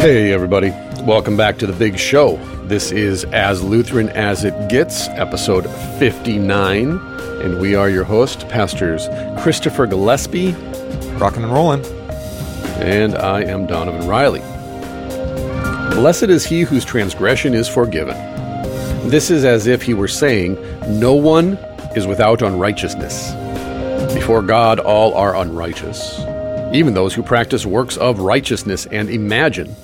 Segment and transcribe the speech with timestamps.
[0.00, 0.70] Hey, everybody.
[1.02, 2.38] Welcome back to the big show.
[2.64, 5.66] This is As Lutheran as It Gets, episode
[5.98, 6.98] 59.
[7.42, 9.08] And we are your host, Pastors
[9.42, 10.52] Christopher Gillespie.
[11.18, 11.84] Rocking and rolling.
[12.80, 14.40] And I am Donovan Riley.
[15.94, 18.16] Blessed is he whose transgression is forgiven.
[19.10, 20.56] This is as if he were saying,
[20.98, 21.58] No one
[21.94, 23.34] is without unrighteousness.
[24.14, 26.20] Before God, all are unrighteous,
[26.72, 29.76] even those who practice works of righteousness and imagine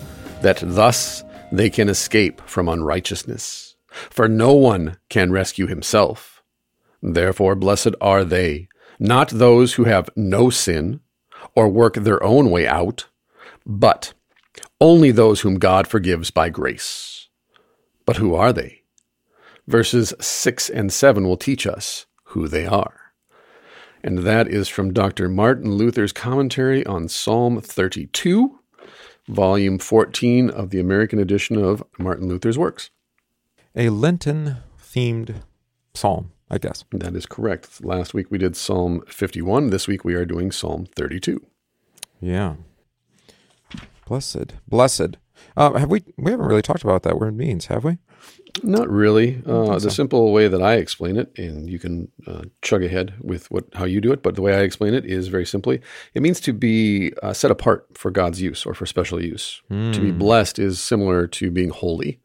[0.46, 3.74] that thus they can escape from unrighteousness.
[4.10, 6.41] For no one can rescue himself.
[7.02, 8.69] Therefore, blessed are they,
[9.00, 11.00] not those who have no sin
[11.56, 13.09] or work their own way out,
[13.66, 14.14] but
[14.80, 17.28] only those whom God forgives by grace.
[18.05, 18.83] But who are they?
[19.66, 23.06] Verses 6 and 7 will teach us who they are
[24.06, 25.28] and that is from Dr.
[25.28, 28.55] Martin Luther's commentary on Psalm 32,
[29.28, 32.91] volume 14 of the American edition of Martin Luther's works.
[33.74, 35.42] A Lenten themed
[35.94, 36.84] psalm, I guess.
[36.92, 37.84] That is correct.
[37.84, 39.70] Last week we did Psalm 51.
[39.70, 41.44] This week we are doing Psalm 32.
[42.20, 42.56] Yeah.
[44.06, 44.55] Blessed.
[44.68, 45.16] Blessed.
[45.56, 46.02] Uh, have we?
[46.16, 47.98] We haven't really talked about that word means, have we?
[48.62, 49.42] Not really.
[49.46, 49.88] Uh, the so.
[49.88, 53.84] simple way that I explain it, and you can uh, chug ahead with what how
[53.84, 55.80] you do it, but the way I explain it is very simply:
[56.14, 59.62] it means to be uh, set apart for God's use or for special use.
[59.70, 59.92] Mm.
[59.92, 60.18] To be hmm.
[60.18, 62.20] blessed is similar to being holy.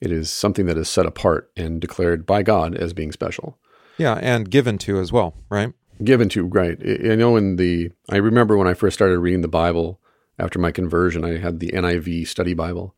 [0.00, 3.58] It is something that is set apart and declared by God as being special.
[3.98, 5.72] Yeah, and given to as well, right?
[6.02, 6.78] Given to, right?
[6.82, 10.00] I know in the I remember when I first started reading the Bible
[10.38, 12.94] after my conversion, I had the NIV Study Bible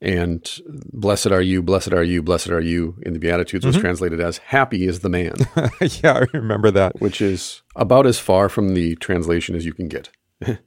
[0.00, 3.82] and blessed are you, blessed are you, blessed are you in the Beatitudes was mm-hmm.
[3.82, 5.34] translated as happy is the man.
[5.80, 7.00] yeah, I remember that.
[7.00, 10.08] Which is about as far from the translation as you can get.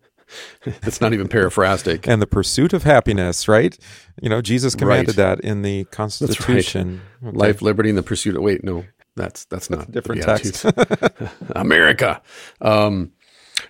[0.65, 2.07] it's not even paraphrastic.
[2.07, 3.77] and the pursuit of happiness, right?
[4.21, 5.37] You know, Jesus commanded right.
[5.37, 7.01] that in the Constitution.
[7.21, 7.29] Right.
[7.29, 7.37] Okay.
[7.37, 8.85] Life, liberty, and the pursuit of wait, no,
[9.15, 10.65] that's that's not that's different text.
[11.55, 12.21] America.
[12.61, 13.13] Um,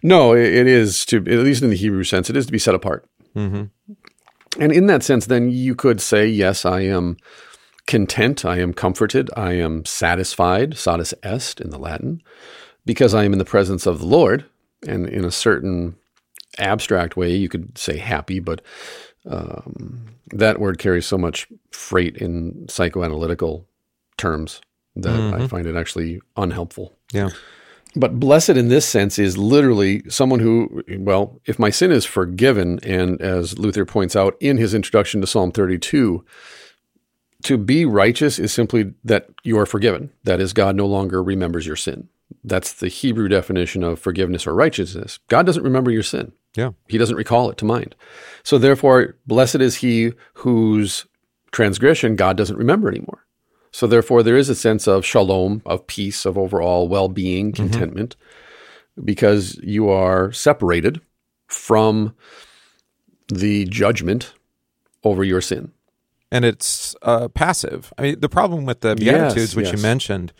[0.01, 2.59] no, it, it is to at least in the Hebrew sense, it is to be
[2.59, 3.07] set apart.
[3.35, 3.93] Mm-hmm.
[4.59, 7.17] And in that sense, then you could say, yes, I am
[7.87, 12.21] content, I am comforted, I am satisfied, satis est in the Latin,
[12.85, 14.45] because I am in the presence of the Lord.
[14.87, 15.95] And in a certain
[16.59, 18.61] abstract way, you could say happy, but
[19.25, 23.65] um, that word carries so much freight in psychoanalytical
[24.17, 24.61] terms
[24.95, 25.41] that mm-hmm.
[25.41, 26.93] I find it actually unhelpful.
[27.11, 27.29] Yeah.
[27.95, 32.79] But blessed in this sense is literally someone who, well, if my sin is forgiven,
[32.83, 36.25] and as Luther points out in his introduction to Psalm 32,
[37.43, 40.11] to be righteous is simply that you are forgiven.
[40.23, 42.09] That is, God no longer remembers your sin.
[42.43, 45.19] That's the Hebrew definition of forgiveness or righteousness.
[45.27, 46.31] God doesn't remember your sin.
[46.55, 46.71] Yeah.
[46.87, 47.95] He doesn't recall it to mind.
[48.43, 51.05] So therefore, blessed is he whose
[51.51, 53.25] transgression God doesn't remember anymore.
[53.73, 57.63] So therefore, there is a sense of shalom, of peace, of overall well-being, mm-hmm.
[57.63, 59.05] contentment, mm-hmm.
[59.05, 61.01] because you are separated
[61.47, 62.15] from
[63.27, 64.33] the judgment
[65.03, 65.71] over your sin.
[66.31, 67.91] And it's uh, passive.
[67.97, 69.75] I mean, the problem with the Beatitudes, yes, which yes.
[69.77, 70.33] you mentioned,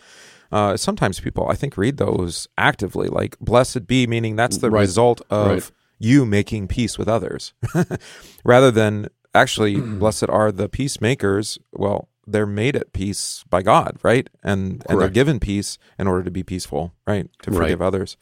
[0.52, 4.80] uh, sometimes people, I think, read those actively, like "blessed be," meaning that's the right.
[4.80, 5.70] result of right.
[5.98, 7.52] you making peace with others,
[8.44, 14.28] rather than actually, "blessed are the peacemakers." Well, they're made at peace by God, right?
[14.42, 14.90] And Correct.
[14.90, 17.28] and they're given peace in order to be peaceful, right?
[17.42, 17.86] To forgive right.
[17.86, 18.16] others.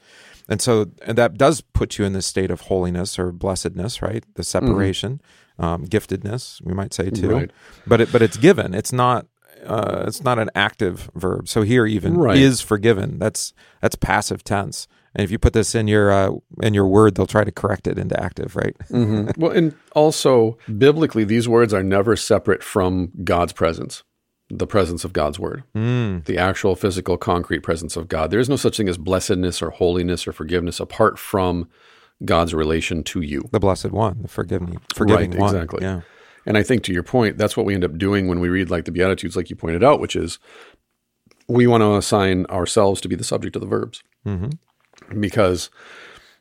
[0.48, 4.24] And so and that does put you in this state of holiness or blessedness, right?
[4.34, 4.66] The mm-hmm.
[4.66, 5.20] separation,
[5.58, 5.64] mm-hmm.
[5.64, 7.30] um, giftedness, we might say too.
[7.30, 7.50] Right.
[7.86, 8.74] But it but it's given.
[8.74, 9.26] It's not
[9.64, 11.48] uh, it's not an active verb.
[11.48, 12.36] So here even right.
[12.36, 13.18] is forgiven.
[13.18, 14.88] That's that's passive tense.
[15.14, 16.30] And if you put this in your uh,
[16.62, 18.76] in your word, they'll try to correct it into active, right?
[18.88, 19.30] mm-hmm.
[19.40, 24.02] Well, and also biblically, these words are never separate from God's presence,
[24.48, 26.24] the presence of God's word, mm.
[26.24, 28.30] the actual physical, concrete presence of God.
[28.30, 31.68] There is no such thing as blessedness or holiness or forgiveness apart from
[32.24, 35.54] God's relation to you, the blessed one, the forgiving, forgiving right, one.
[35.54, 35.82] Exactly.
[35.82, 36.00] Yeah.
[36.46, 38.70] And I think to your point, that's what we end up doing when we read
[38.70, 40.38] like the Beatitudes, like you pointed out, which is
[41.48, 44.02] we want to assign ourselves to be the subject of the verbs.
[44.26, 44.50] Mm-hmm
[45.20, 45.70] because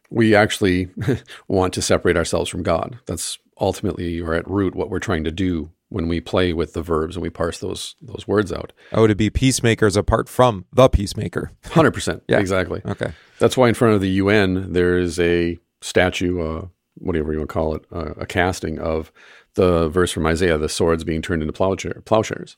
[0.09, 0.89] we actually
[1.47, 2.99] want to separate ourselves from God.
[3.05, 6.81] That's ultimately or at root what we're trying to do when we play with the
[6.81, 8.73] verbs and we parse those those words out.
[8.93, 11.51] Oh, to be peacemakers apart from the peacemaker.
[11.65, 12.23] Hundred percent.
[12.27, 12.81] Yeah, exactly.
[12.85, 13.11] Okay.
[13.39, 17.49] That's why in front of the UN there is a statue, uh, whatever you want
[17.49, 19.11] to call it, uh, a casting of
[19.55, 22.55] the verse from Isaiah, the swords being turned into plowshare, plowshares.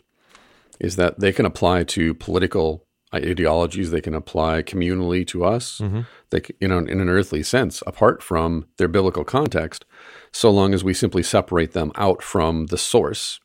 [0.79, 6.01] Is that they can apply to political ideologies they can apply communally to us, mm-hmm.
[6.29, 9.85] they, you know, in an earthly sense, apart from their biblical context,
[10.31, 13.39] so long as we simply separate them out from the source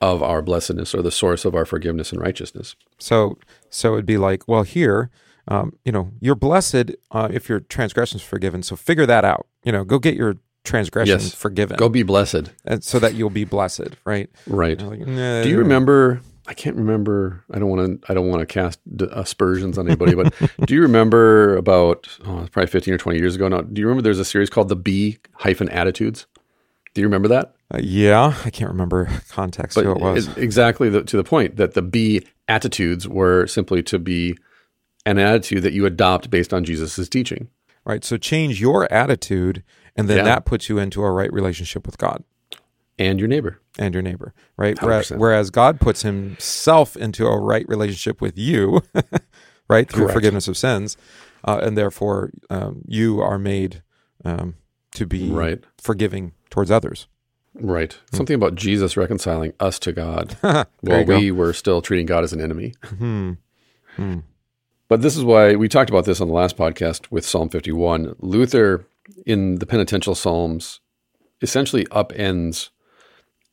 [0.00, 2.76] of our blessedness or the source of our forgiveness and righteousness.
[2.98, 3.38] So,
[3.68, 5.10] so it'd be like, well, here,
[5.48, 8.62] um, you know, you're blessed uh, if your transgressions forgiven.
[8.62, 9.46] So figure that out.
[9.64, 11.34] You know, go get your transgressions yes.
[11.34, 11.76] forgiven.
[11.76, 14.30] Go be blessed, and so that you'll be blessed, right?
[14.46, 14.80] Right.
[14.80, 16.20] Like, nah, Do you remember?
[16.48, 17.44] I can't remember.
[17.52, 18.10] I don't want to.
[18.10, 18.80] I don't want to cast
[19.12, 20.34] aspersions on anybody, but
[20.66, 23.60] do you remember about oh, probably fifteen or twenty years ago now?
[23.60, 26.26] Do you remember there's a series called the B hyphen Attitudes?
[26.94, 27.54] Do you remember that?
[27.72, 30.34] Uh, yeah, I can't remember context but who it was.
[30.38, 34.34] exactly the, to the point that the B attitudes were simply to be
[35.04, 37.48] an attitude that you adopt based on Jesus' teaching.
[37.84, 38.04] Right.
[38.04, 39.62] So change your attitude,
[39.96, 40.24] and then yeah.
[40.24, 42.24] that puts you into a right relationship with God
[42.98, 44.34] and your neighbor and your neighbor.
[44.56, 44.80] Right.
[44.82, 48.82] Whereas, whereas, God puts Himself into a right relationship with you,
[49.68, 50.14] right, through Correct.
[50.14, 50.96] forgiveness of sins,
[51.44, 53.82] uh, and therefore um, you are made
[54.24, 54.56] um,
[54.94, 55.62] to be right.
[55.78, 57.06] forgiving towards others.
[57.54, 57.90] Right.
[57.90, 58.16] Mm.
[58.16, 60.36] Something about Jesus reconciling us to God
[60.80, 62.74] while we were still treating God as an enemy.
[62.82, 63.32] Mm-hmm.
[63.96, 64.22] Mm.
[64.88, 68.14] But this is why we talked about this on the last podcast with Psalm 51.
[68.20, 68.86] Luther,
[69.26, 70.80] in the penitential Psalms,
[71.42, 72.70] essentially upends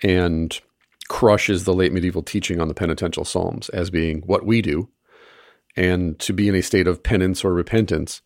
[0.03, 0.59] and
[1.07, 4.89] crushes the late medieval teaching on the penitential Psalms as being what we do
[5.75, 8.21] and to be in a state of penance or repentance.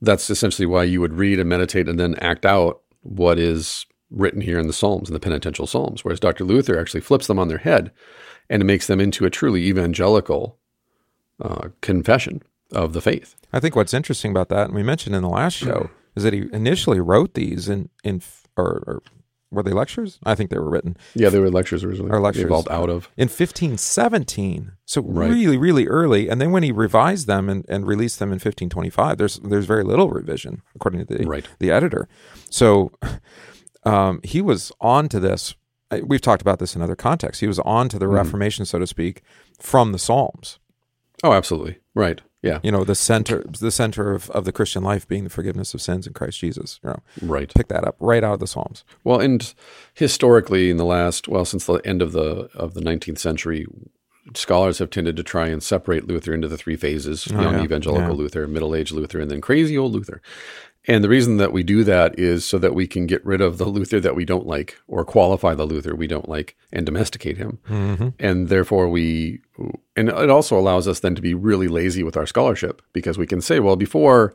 [0.00, 4.40] That's essentially why you would read and meditate and then act out what is written
[4.40, 6.44] here in the Psalms, in the penitential Psalms, whereas Dr.
[6.44, 7.90] Luther actually flips them on their head
[8.48, 10.58] and it makes them into a truly evangelical
[11.40, 12.42] uh, confession
[12.72, 13.34] of the faith.
[13.52, 16.32] I think what's interesting about that, and we mentioned in the last show, is that
[16.32, 18.20] he initially wrote these in in
[18.56, 19.02] or, or
[19.50, 20.18] were they lectures?
[20.24, 20.96] I think they were written.
[21.14, 22.10] Yeah, they were lectures originally.
[22.10, 24.72] Or lectures evolved out of in 1517.
[24.84, 25.30] So right.
[25.30, 26.28] really, really early.
[26.28, 29.84] And then when he revised them and, and released them in 1525, there's there's very
[29.84, 31.46] little revision according to the right.
[31.58, 32.08] the editor.
[32.50, 32.92] So
[33.84, 35.54] um, he was on to this.
[36.04, 37.40] We've talked about this in other contexts.
[37.40, 38.12] He was on to the mm.
[38.12, 39.22] Reformation, so to speak,
[39.58, 40.60] from the Psalms.
[41.24, 41.78] Oh, absolutely.
[41.94, 42.20] Right.
[42.42, 42.60] Yeah.
[42.62, 45.82] You know, the center the center of, of the Christian life being the forgiveness of
[45.82, 46.80] sins in Christ Jesus.
[46.82, 47.52] You know, right.
[47.52, 48.84] Pick that up right out of the Psalms.
[49.04, 49.52] Well, and
[49.92, 53.66] historically in the last well, since the end of the of the nineteenth century,
[54.34, 57.64] scholars have tended to try and separate Luther into the three phases: oh, young yeah.
[57.64, 58.16] evangelical yeah.
[58.16, 60.22] Luther, middle aged Luther, and then crazy old Luther.
[60.88, 63.58] And the reason that we do that is so that we can get rid of
[63.58, 67.36] the Luther that we don't like or qualify the Luther we don't like and domesticate
[67.36, 67.58] him.
[67.68, 68.08] Mm-hmm.
[68.18, 69.40] And therefore we
[69.94, 73.26] and it also allows us then to be really lazy with our scholarship because we
[73.26, 74.32] can say, well, before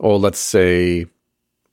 [0.00, 1.04] oh, let's say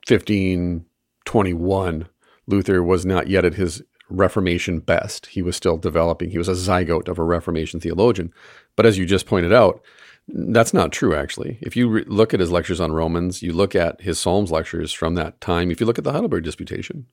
[0.08, 2.08] 1521,
[2.46, 5.26] Luther was not yet at his Reformation best.
[5.26, 6.30] He was still developing.
[6.30, 8.32] He was a zygote of a Reformation theologian.
[8.76, 9.82] But as you just pointed out,
[10.28, 11.58] that's not true, actually.
[11.60, 14.92] If you re- look at his lectures on Romans, you look at his Psalms lectures
[14.92, 17.06] from that time, if you look at the Heidelberg Disputation,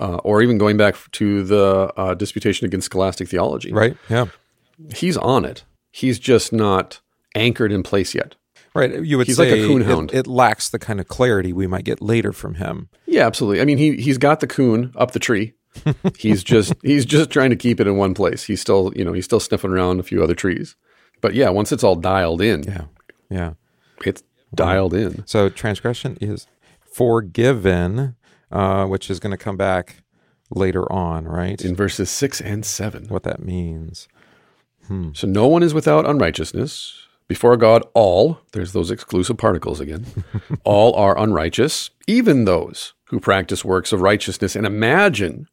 [0.00, 3.72] uh, or even going back to the uh, Disputation against Scholastic Theology.
[3.72, 4.26] Right, yeah.
[4.94, 5.64] He's on it.
[5.90, 7.00] He's just not
[7.34, 8.34] anchored in place yet.
[8.74, 9.02] Right.
[9.02, 10.10] You would he's say like a coon hound.
[10.12, 12.90] It, it, lacks the kind of clarity we might get later from him.
[13.06, 13.62] Yeah, absolutely.
[13.62, 15.54] I mean, he he's got the coon up the tree.
[16.18, 18.44] he's just he's just trying to keep it in one place.
[18.44, 20.76] He's still you know he's still sniffing around a few other trees.
[21.26, 22.84] But yeah, once it's all dialed in, yeah,
[23.28, 23.54] yeah,
[24.04, 24.22] it's
[24.54, 25.26] dialed in.
[25.26, 26.46] So transgression is
[26.88, 28.14] forgiven,
[28.52, 30.04] uh, which is going to come back
[30.52, 31.60] later on, right?
[31.64, 33.06] In verses six and seven.
[33.08, 34.06] What that means.
[34.86, 35.08] Hmm.
[35.14, 36.94] So no one is without unrighteousness.
[37.26, 40.06] Before God, all, there's those exclusive particles again,
[40.62, 45.48] all are unrighteous, even those who practice works of righteousness and imagine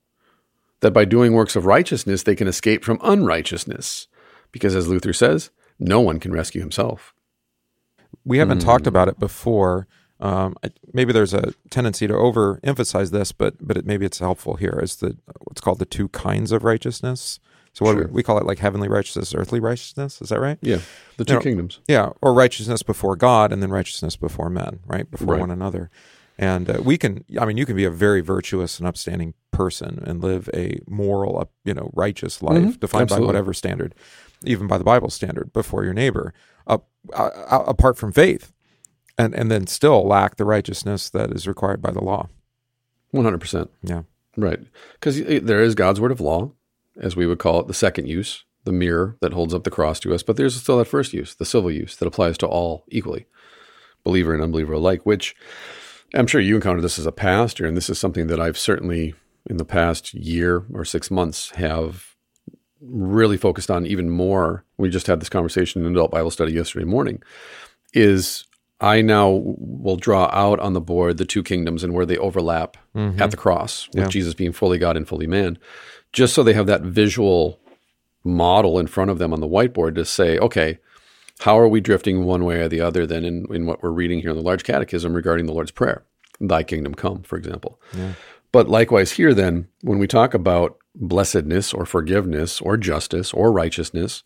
[0.82, 4.08] that by doing works of righteousness they can escape from unrighteousness
[4.54, 7.14] because as Luther says, no one can rescue himself.
[8.26, 8.66] We haven't mm.
[8.66, 9.88] talked about it before.
[10.20, 10.56] Um,
[10.94, 14.80] maybe there's a tendency to overemphasize this, but but it, maybe it's helpful here.
[14.82, 17.40] Is the what's called the two kinds of righteousness?
[17.74, 18.06] So what sure.
[18.06, 20.22] we, we, call it like heavenly righteousness, earthly righteousness.
[20.22, 20.60] Is that right?
[20.62, 20.80] Yeah,
[21.18, 21.80] the two you know, kingdoms.
[21.88, 25.10] Yeah, or righteousness before God, and then righteousness before men, right?
[25.10, 25.40] Before right.
[25.40, 25.90] one another.
[26.38, 30.04] And uh, we can, I mean, you can be a very virtuous and upstanding person
[30.06, 32.70] and live a moral, you know, righteous life mm-hmm.
[32.72, 33.26] defined Absolutely.
[33.26, 33.96] by whatever standard
[34.46, 36.34] even by the Bible standard, before your neighbor,
[36.68, 36.78] uh,
[37.14, 38.52] uh, apart from faith,
[39.18, 42.28] and and then still lack the righteousness that is required by the law.
[43.12, 43.72] One hundred percent.
[43.84, 44.04] Yeah.
[44.36, 44.60] Right.
[44.94, 46.52] Because there is God's word of law,
[47.00, 50.00] as we would call it, the second use, the mirror that holds up the cross
[50.00, 50.24] to us.
[50.24, 53.28] But there's still that first use, the civil use, that applies to all equally,
[54.04, 55.06] believer and unbeliever alike.
[55.06, 55.36] Which
[56.16, 59.14] I'm sure you encountered this as a pastor, and this is something that I've certainly
[59.48, 62.13] in the past year or six months have
[62.86, 64.66] really focused on even more.
[64.78, 67.22] We just had this conversation in adult Bible study yesterday morning.
[67.94, 68.46] Is
[68.80, 72.76] I now will draw out on the board the two kingdoms and where they overlap
[72.96, 73.22] mm-hmm.
[73.22, 74.08] at the cross, with yeah.
[74.10, 75.58] Jesus being fully God and fully man,
[76.12, 77.60] just so they have that visual
[78.24, 80.80] model in front of them on the whiteboard to say, okay,
[81.40, 84.20] how are we drifting one way or the other then in, in what we're reading
[84.20, 86.04] here in the large catechism regarding the Lord's Prayer?
[86.40, 87.80] Thy kingdom come, for example.
[87.96, 88.14] Yeah.
[88.54, 94.24] But likewise, here then, when we talk about blessedness or forgiveness or justice or righteousness,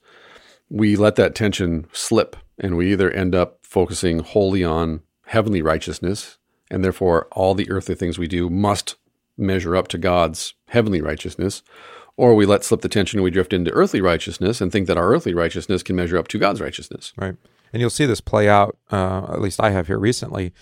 [0.69, 6.37] we let that tension slip and we either end up focusing wholly on heavenly righteousness,
[6.69, 8.95] and therefore all the earthly things we do must
[9.37, 11.63] measure up to God's heavenly righteousness,
[12.17, 14.97] or we let slip the tension and we drift into earthly righteousness and think that
[14.97, 17.13] our earthly righteousness can measure up to God's righteousness.
[17.15, 17.35] Right.
[17.71, 20.53] And you'll see this play out, uh, at least I have here recently,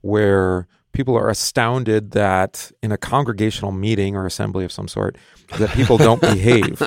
[0.00, 5.16] where people are astounded that in a congregational meeting or assembly of some sort,
[5.58, 6.80] that people don't behave,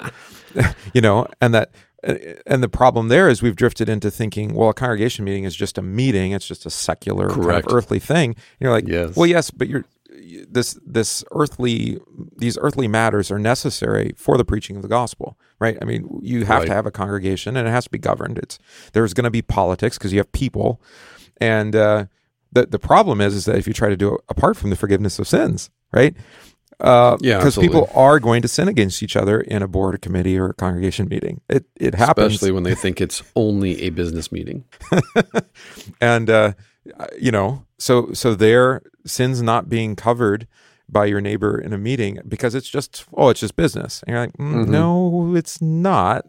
[0.94, 1.72] you know, and that
[2.04, 5.78] and the problem there is we've drifted into thinking, well, a congregation meeting is just
[5.78, 8.32] a meeting; it's just a secular, kind of earthly thing.
[8.32, 9.16] And you're like, yes.
[9.16, 9.86] well, yes, but you're
[10.50, 12.00] this this earthly
[12.38, 15.78] these earthly matters are necessary for the preaching of the gospel, right?
[15.82, 16.68] I mean, you have right.
[16.68, 18.38] to have a congregation, and it has to be governed.
[18.38, 18.60] It's
[18.94, 20.82] there's going to be politics because you have people,
[21.38, 22.06] and uh,
[22.52, 24.76] the the problem is is that if you try to do it apart from the
[24.76, 26.16] forgiveness of sins, right?
[26.80, 29.98] Uh, yeah, because people are going to sin against each other in a board, a
[29.98, 31.42] committee, or a congregation meeting.
[31.50, 34.64] It it happens, especially when they think it's only a business meeting.
[36.02, 36.54] and uh,
[37.20, 40.48] you know, so so their sins not being covered
[40.90, 44.04] by your neighbor in a meeting because it's just oh, it's just business.
[44.04, 44.72] And you're like, mm, mm-hmm.
[44.72, 46.26] no, it's not.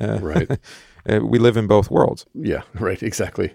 [0.00, 0.58] Uh, right.
[1.04, 2.24] Uh, we live in both worlds.
[2.32, 2.62] Yeah.
[2.74, 3.02] Right.
[3.02, 3.52] Exactly.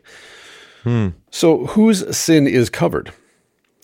[0.88, 1.08] Hmm.
[1.32, 3.12] So whose sin is covered?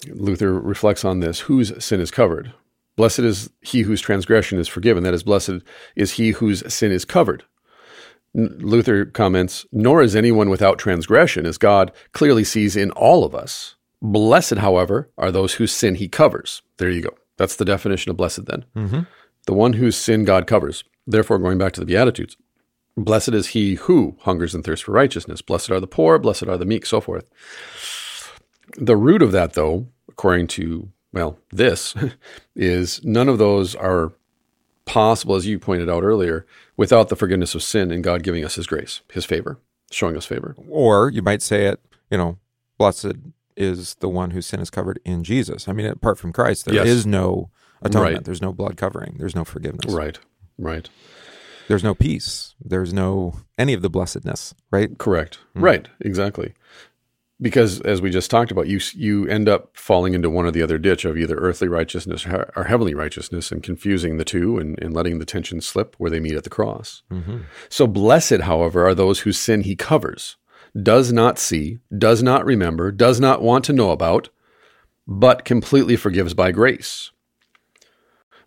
[0.07, 2.53] Luther reflects on this whose sin is covered.
[2.95, 5.03] Blessed is he whose transgression is forgiven.
[5.03, 5.63] That is, blessed
[5.97, 7.43] is he whose sin is covered.
[8.33, 13.75] Luther comments, Nor is anyone without transgression, as God clearly sees in all of us.
[14.01, 16.61] Blessed, however, are those whose sin he covers.
[16.77, 17.15] There you go.
[17.35, 18.63] That's the definition of blessed then.
[18.77, 19.01] Mm-hmm.
[19.45, 20.85] The one whose sin God covers.
[21.05, 22.37] Therefore, going back to the Beatitudes,
[22.95, 25.41] blessed is he who hungers and thirsts for righteousness.
[25.41, 27.25] Blessed are the poor, blessed are the meek, so forth.
[28.77, 31.95] The root of that, though, according to, well, this,
[32.55, 34.13] is none of those are
[34.85, 36.45] possible, as you pointed out earlier,
[36.77, 39.59] without the forgiveness of sin and God giving us his grace, his favor,
[39.91, 40.55] showing us favor.
[40.69, 42.37] Or you might say it, you know,
[42.77, 43.13] blessed
[43.55, 45.67] is the one whose sin is covered in Jesus.
[45.67, 46.87] I mean, apart from Christ, there yes.
[46.87, 47.49] is no
[47.81, 48.15] atonement.
[48.15, 48.23] Right.
[48.23, 49.15] There's no blood covering.
[49.19, 49.93] There's no forgiveness.
[49.93, 50.19] Right.
[50.57, 50.89] Right.
[51.67, 52.55] There's no peace.
[52.59, 54.53] There's no any of the blessedness.
[54.71, 54.97] Right.
[54.97, 55.39] Correct.
[55.55, 55.63] Mm-hmm.
[55.63, 55.87] Right.
[56.01, 56.53] Exactly
[57.43, 60.61] because as we just talked about, you you end up falling into one or the
[60.61, 64.93] other ditch of either earthly righteousness or heavenly righteousness, and confusing the two and, and
[64.93, 67.03] letting the tension slip where they meet at the cross.
[67.11, 67.39] Mm-hmm.
[67.69, 70.37] So blessed, however, are those whose sin he covers,
[70.81, 74.29] does not see, does not remember, does not want to know about,
[75.05, 77.11] but completely forgives by grace.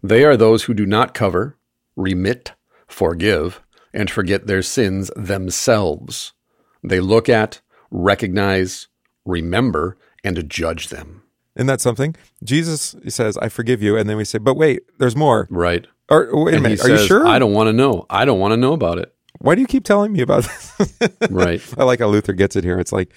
[0.03, 1.59] They are those who do not cover,
[1.97, 2.53] remit,
[2.87, 3.63] forgive,
[3.93, 6.33] and forget their sins themselves.
[6.83, 8.89] They look at recognize,
[9.25, 11.23] remember, and judge them.
[11.57, 12.15] Isn't that something?
[12.45, 13.97] Jesus says, I forgive you.
[13.97, 15.49] And then we say, but wait, there's more.
[15.51, 15.87] Right.
[16.11, 17.27] Or wait a and minute, are says, you sure?
[17.27, 18.07] I don't want to know.
[18.11, 19.15] I don't want to know about it.
[19.39, 20.99] Why do you keep telling me about this?
[21.31, 21.63] right.
[21.79, 22.79] I like how Luther gets it here.
[22.79, 23.13] It's like,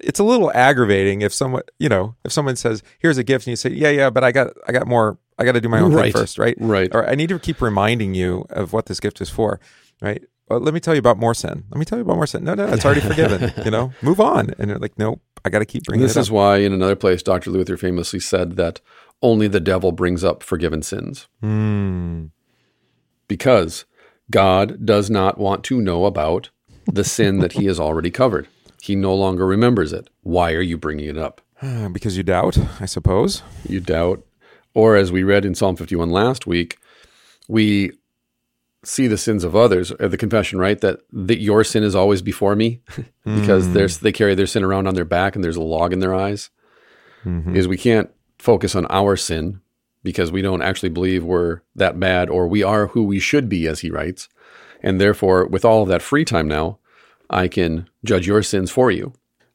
[0.00, 3.52] it's a little aggravating if someone, you know, if someone says, here's a gift and
[3.52, 5.80] you say, yeah, yeah, but I got, I got more, I got to do my
[5.80, 6.12] own right.
[6.12, 6.56] thing first, right?
[6.58, 6.94] Right.
[6.94, 9.60] Or I need to keep reminding you of what this gift is for,
[10.00, 10.22] right?
[10.52, 11.64] well, let me tell you about more sin.
[11.70, 12.44] Let me tell you about more sin.
[12.44, 13.52] No, no, it's already forgiven.
[13.64, 14.54] You know, move on.
[14.58, 16.06] And they're like, nope, I got to keep bringing.
[16.06, 17.50] This is why, in another place, Dr.
[17.50, 18.80] Luther famously said that
[19.22, 22.30] only the devil brings up forgiven sins, mm.
[23.28, 23.84] because
[24.30, 26.50] God does not want to know about
[26.86, 28.48] the sin that He has already covered.
[28.82, 30.10] He no longer remembers it.
[30.22, 31.40] Why are you bringing it up?
[31.92, 33.42] because you doubt, I suppose.
[33.68, 34.22] You doubt,
[34.74, 36.78] or as we read in Psalm fifty-one last week,
[37.48, 37.92] we
[38.84, 40.80] see the sins of others, uh, the confession, right?
[40.80, 42.80] That that your sin is always before me,
[43.24, 43.72] because mm.
[43.74, 46.14] there's they carry their sin around on their back, and there's a log in their
[46.14, 46.50] eyes.
[47.24, 47.54] Mm-hmm.
[47.54, 49.60] Is we can't focus on our sin
[50.02, 53.68] because we don't actually believe we're that bad, or we are who we should be,
[53.68, 54.28] as he writes,
[54.82, 56.78] and therefore, with all of that free time now,
[57.30, 59.12] I can judge your sins for you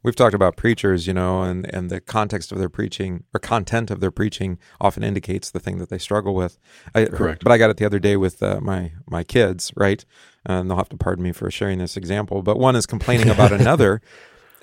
[0.08, 3.92] we've talked about preachers, you know, and, and the context of their preaching or content
[3.92, 6.58] of their preaching often indicates the thing that they struggle with.
[6.96, 7.44] I, Correct.
[7.44, 10.06] But I got it the other day with uh, my my kids, right?
[10.46, 12.42] And they'll have to pardon me for sharing this example.
[12.42, 14.02] But one is complaining about another,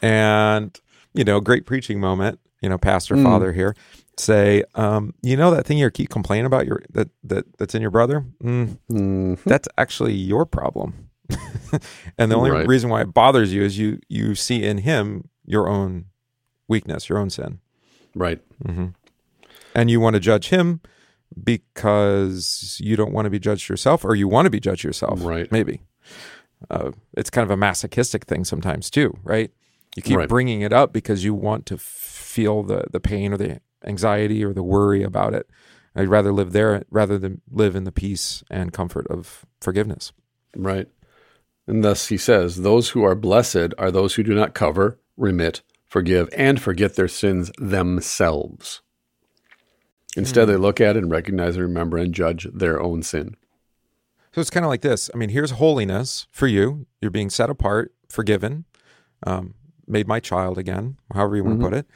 [0.00, 0.80] and
[1.12, 2.40] you know, great preaching moment.
[2.62, 3.22] you know, pastor, mm.
[3.22, 3.76] father here,
[4.18, 7.82] say, um, you know, that thing you keep complaining about your that that that's in
[7.82, 9.48] your brother, mm, mm-hmm.
[9.48, 11.10] that's actually your problem.
[12.18, 12.66] and the only right.
[12.66, 16.06] reason why it bothers you is you you see in him your own
[16.68, 17.60] weakness, your own sin.
[18.14, 18.40] Right.
[18.64, 18.88] Mm-hmm.
[19.74, 20.80] And you want to judge him
[21.42, 25.24] because you don't want to be judged yourself, or you want to be judged yourself.
[25.24, 25.50] Right.
[25.50, 25.82] Maybe.
[26.70, 29.50] Uh, it's kind of a masochistic thing sometimes too, right?
[29.96, 30.28] You keep right.
[30.28, 34.52] bringing it up because you want to feel the the pain or the anxiety or
[34.52, 35.48] the worry about it.
[35.96, 40.12] I'd rather live there rather than live in the peace and comfort of forgiveness.
[40.56, 40.88] Right.
[41.66, 45.62] And thus he says, Those who are blessed are those who do not cover, remit,
[45.86, 48.82] forgive, and forget their sins themselves.
[50.16, 50.52] Instead, mm.
[50.52, 53.36] they look at it and recognize and remember and judge their own sin.
[54.32, 55.10] So it's kind of like this.
[55.14, 56.86] I mean, here's holiness for you.
[57.00, 58.64] You're being set apart, forgiven,
[59.26, 59.54] um,
[59.86, 61.64] made my child again, however you want mm-hmm.
[61.64, 61.86] to put it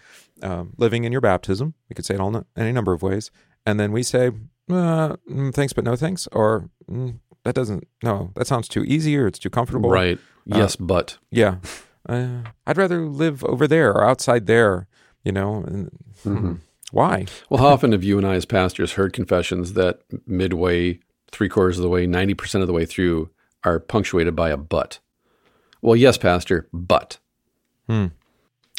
[0.42, 1.74] um, living in your baptism.
[1.88, 3.30] We could say it all in any number of ways.
[3.66, 4.28] And then we say,
[4.70, 9.16] uh, mm, thanks, but no thanks, or mm, that doesn't, no, that sounds too easy
[9.16, 9.90] or it's too comfortable.
[9.90, 10.18] Right.
[10.50, 11.18] Uh, yes, but.
[11.30, 11.56] Yeah.
[12.08, 14.88] Uh, I'd rather live over there or outside there,
[15.22, 15.64] you know.
[15.66, 15.90] And,
[16.22, 16.52] hmm, mm-hmm.
[16.90, 17.26] Why?
[17.50, 21.00] Well, how often have you and I, as pastors, heard confessions that midway,
[21.30, 23.30] three quarters of the way, 90% of the way through
[23.64, 24.98] are punctuated by a but?
[25.82, 27.18] Well, yes, Pastor, but.
[27.86, 28.06] Hmm.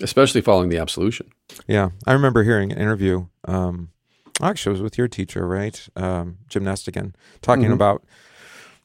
[0.01, 1.31] Especially following the absolution.
[1.67, 3.27] Yeah, I remember hearing an interview.
[3.45, 3.89] Um,
[4.41, 7.73] actually, it was with your teacher, right, um, Jim Nestingen, talking mm-hmm.
[7.73, 8.03] about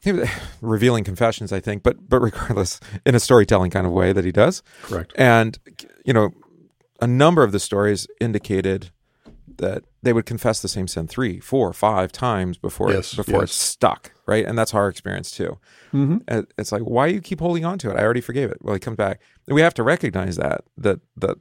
[0.60, 1.52] revealing confessions.
[1.52, 4.62] I think, but but regardless, in a storytelling kind of way that he does.
[4.82, 5.12] Correct.
[5.16, 5.58] And
[6.04, 6.30] you know,
[7.00, 8.90] a number of the stories indicated
[9.58, 13.40] that they would confess the same sin three, four, five times before yes, it, before
[13.40, 13.50] yes.
[13.50, 14.44] it's stuck, right?
[14.44, 15.58] And that's our experience too.
[15.92, 16.40] Mm-hmm.
[16.58, 17.96] It's like, why do you keep holding on to it?
[17.96, 18.58] I already forgave it.
[18.60, 19.20] Well, he comes back.
[19.46, 21.36] We have to recognize that that that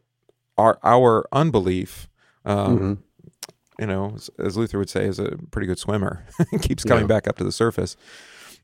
[0.57, 2.07] our our unbelief,
[2.45, 3.81] um, mm-hmm.
[3.81, 6.25] you know, as, as, Luther would say, is a pretty good swimmer.
[6.61, 7.07] keeps coming yeah.
[7.07, 7.97] back up to the surface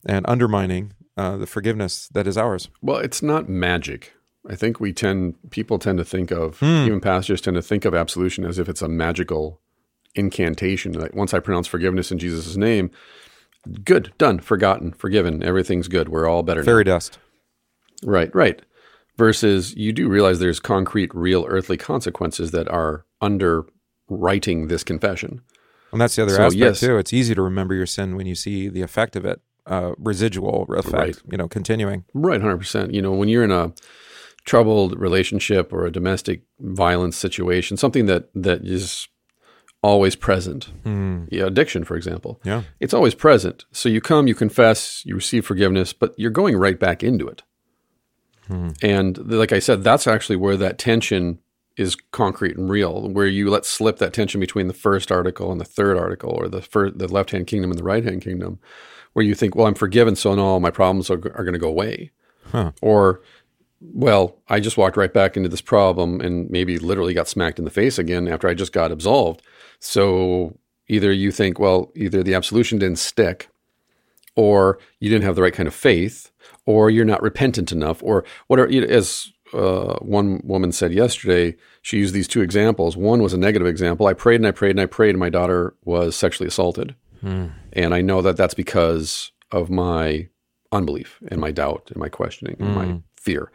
[0.05, 2.69] and undermining uh, the forgiveness that is ours.
[2.81, 4.13] Well, it's not magic.
[4.49, 6.85] I think we tend people tend to think of hmm.
[6.85, 9.61] even pastors tend to think of absolution as if it's a magical
[10.15, 10.93] incantation.
[10.93, 12.89] Like once I pronounce forgiveness in Jesus' name,
[13.83, 16.09] good, done, forgotten, forgiven, everything's good.
[16.09, 16.63] We're all better.
[16.63, 16.93] Fairy now.
[16.93, 17.19] dust.
[18.01, 18.61] Right, right
[19.19, 25.41] versus you do realize there's concrete, real earthly consequences that are underwriting this confession.
[25.91, 26.97] And that's the other so, aspect yes, too.
[26.97, 30.65] It's easy to remember your sin when you see the effect of it, uh, residual
[30.69, 31.21] effect, right.
[31.31, 32.03] you know, continuing.
[32.13, 32.93] Right, hundred percent.
[32.93, 33.73] You know, when you're in a
[34.45, 39.07] troubled relationship or a domestic violence situation, something that that is
[39.81, 40.71] always present.
[40.83, 41.29] Mm.
[41.31, 42.41] Yeah, addiction, for example.
[42.43, 43.65] Yeah, it's always present.
[43.71, 47.43] So you come, you confess, you receive forgiveness, but you're going right back into it.
[48.47, 48.69] Hmm.
[48.81, 51.39] And like I said, that's actually where that tension
[51.77, 55.61] is concrete and real, where you let slip that tension between the first article and
[55.61, 58.59] the third article, or the first, the left hand kingdom and the right hand kingdom,
[59.13, 61.59] where you think, well, I'm forgiven, so now all my problems are, are going to
[61.59, 62.11] go away.
[62.45, 62.71] Huh.
[62.81, 63.21] Or,
[63.81, 67.65] well, I just walked right back into this problem and maybe literally got smacked in
[67.65, 69.41] the face again after I just got absolved.
[69.79, 73.49] So either you think, well, either the absolution didn't stick,
[74.35, 76.31] or you didn't have the right kind of faith,
[76.65, 78.69] or you're not repentant enough, or whatever.
[78.71, 82.95] As uh, one woman said yesterday, she used these two examples.
[82.95, 84.07] One was a negative example.
[84.07, 86.95] I prayed and I prayed and I prayed, and my daughter was sexually assaulted.
[87.21, 87.47] Hmm.
[87.73, 90.27] And I know that that's because of my
[90.71, 92.97] unbelief and my doubt and my questioning and my hmm.
[93.15, 93.51] fear.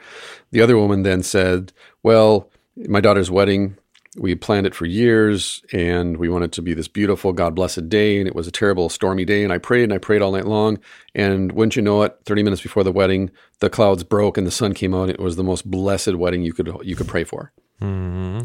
[0.50, 1.72] The other woman then said,
[2.02, 3.76] Well, my daughter's wedding
[4.16, 8.18] we planned it for years and we wanted to be this beautiful god blessed day
[8.18, 10.46] and it was a terrible stormy day and i prayed and i prayed all night
[10.46, 10.78] long
[11.14, 14.52] and wouldn't you know it 30 minutes before the wedding the clouds broke and the
[14.52, 17.52] sun came out it was the most blessed wedding you could you could pray for
[17.80, 18.40] mm-hmm.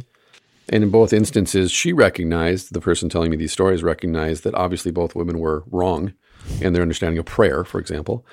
[0.71, 4.91] And in both instances she recognized the person telling me these stories recognized that obviously
[4.91, 6.13] both women were wrong
[6.62, 8.25] in their understanding of prayer for example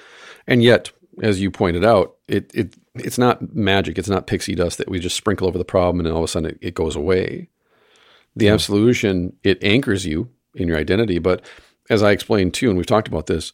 [0.46, 0.90] and yet
[1.22, 3.98] as you pointed out, it, it it's not magic.
[3.98, 6.28] It's not pixie dust that we just sprinkle over the problem and all of a
[6.28, 7.48] sudden it, it goes away.
[8.34, 11.18] The absolution it anchors you in your identity.
[11.18, 11.44] But
[11.88, 13.52] as I explained too, and we've talked about this,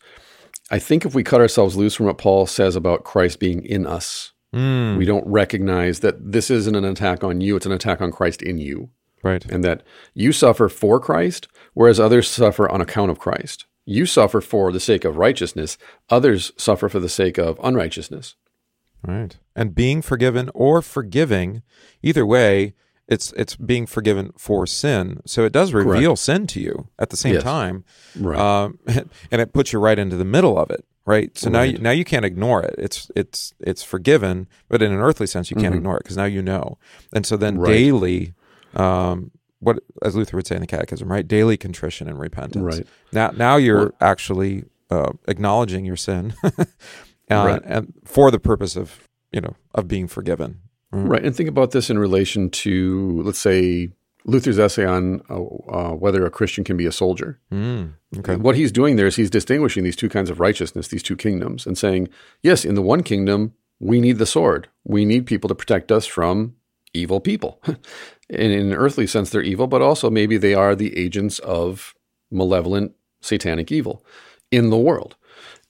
[0.70, 3.86] I think if we cut ourselves loose from what Paul says about Christ being in
[3.86, 4.96] us, mm.
[4.96, 8.42] we don't recognize that this isn't an attack on you; it's an attack on Christ
[8.42, 8.90] in you.
[9.22, 9.44] Right.
[9.46, 9.84] And that
[10.14, 13.66] you suffer for Christ, whereas others suffer on account of Christ.
[13.84, 18.36] You suffer for the sake of righteousness, others suffer for the sake of unrighteousness.
[19.04, 19.36] Right.
[19.56, 21.62] And being forgiven or forgiving,
[22.02, 22.74] either way,
[23.08, 25.20] it's it's being forgiven for sin.
[25.26, 26.18] So it does reveal Correct.
[26.20, 27.42] sin to you at the same yes.
[27.42, 27.84] time.
[28.18, 28.38] Right.
[28.38, 30.84] Um, and it puts you right into the middle of it.
[31.04, 31.36] Right.
[31.36, 31.52] So right.
[31.52, 32.74] now you, now you can't ignore it.
[32.78, 35.78] It's it's it's forgiven, but in an earthly sense you can't mm-hmm.
[35.78, 36.78] ignore it because now you know.
[37.12, 37.72] And so then right.
[37.72, 38.34] daily
[38.74, 41.26] um, what as Luther would say in the Catechism, right?
[41.26, 42.78] Daily contrition and repentance.
[42.78, 42.86] Right.
[43.12, 46.64] Now, now you're well, actually uh, acknowledging your sin, uh,
[47.30, 47.62] right.
[47.64, 50.60] and for the purpose of you know of being forgiven.
[50.92, 51.08] Mm-hmm.
[51.08, 51.24] Right.
[51.24, 53.88] And think about this in relation to, let's say,
[54.24, 57.38] Luther's essay on uh, uh, whether a Christian can be a soldier.
[57.52, 58.36] Mm, okay.
[58.36, 61.66] What he's doing there is he's distinguishing these two kinds of righteousness, these two kingdoms,
[61.66, 62.08] and saying,
[62.42, 64.68] yes, in the one kingdom, we need the sword.
[64.84, 66.54] We need people to protect us from
[66.94, 67.60] evil people.
[68.28, 71.94] in, in an earthly sense, they're evil, but also maybe they are the agents of
[72.30, 74.04] malevolent satanic evil
[74.50, 75.16] in the world.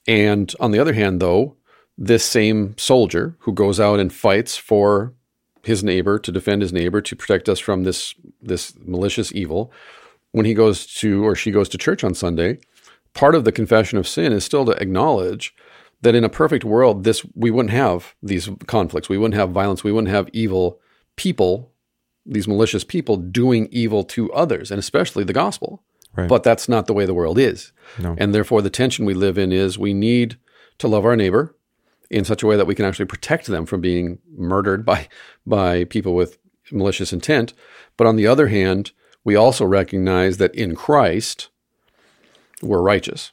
[0.07, 1.55] And on the other hand, though,
[1.97, 5.13] this same soldier who goes out and fights for
[5.63, 9.71] his neighbor to defend his neighbor to protect us from this this malicious evil.
[10.31, 12.59] When he goes to or she goes to church on Sunday
[13.13, 15.55] part of the confession of sin is still to acknowledge
[16.01, 19.09] that in a perfect world this we wouldn't have these conflicts.
[19.09, 19.83] We wouldn't have violence.
[19.83, 20.79] We wouldn't have evil
[21.15, 21.71] people
[22.25, 25.83] these malicious people doing evil to others and especially the gospel.
[26.15, 26.29] Right.
[26.29, 27.71] but that's not the way the world is.
[27.97, 28.13] No.
[28.19, 30.37] and therefore the tension we live in is we need
[30.77, 31.55] to love our neighbor
[32.13, 35.07] in such a way that we can actually protect them from being murdered by
[35.45, 36.37] by people with
[36.71, 37.53] malicious intent.
[37.97, 38.91] But on the other hand,
[39.23, 41.49] we also recognize that in Christ
[42.61, 43.31] we're righteous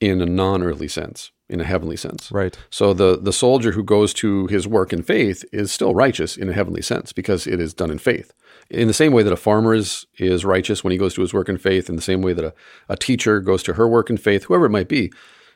[0.00, 2.30] in a non-earthly sense, in a heavenly sense.
[2.30, 2.56] Right.
[2.70, 6.48] So the the soldier who goes to his work in faith is still righteous in
[6.48, 8.32] a heavenly sense because it is done in faith.
[8.70, 11.34] In the same way that a farmer is is righteous when he goes to his
[11.34, 12.54] work in faith, in the same way that a,
[12.88, 15.10] a teacher goes to her work in faith, whoever it might be,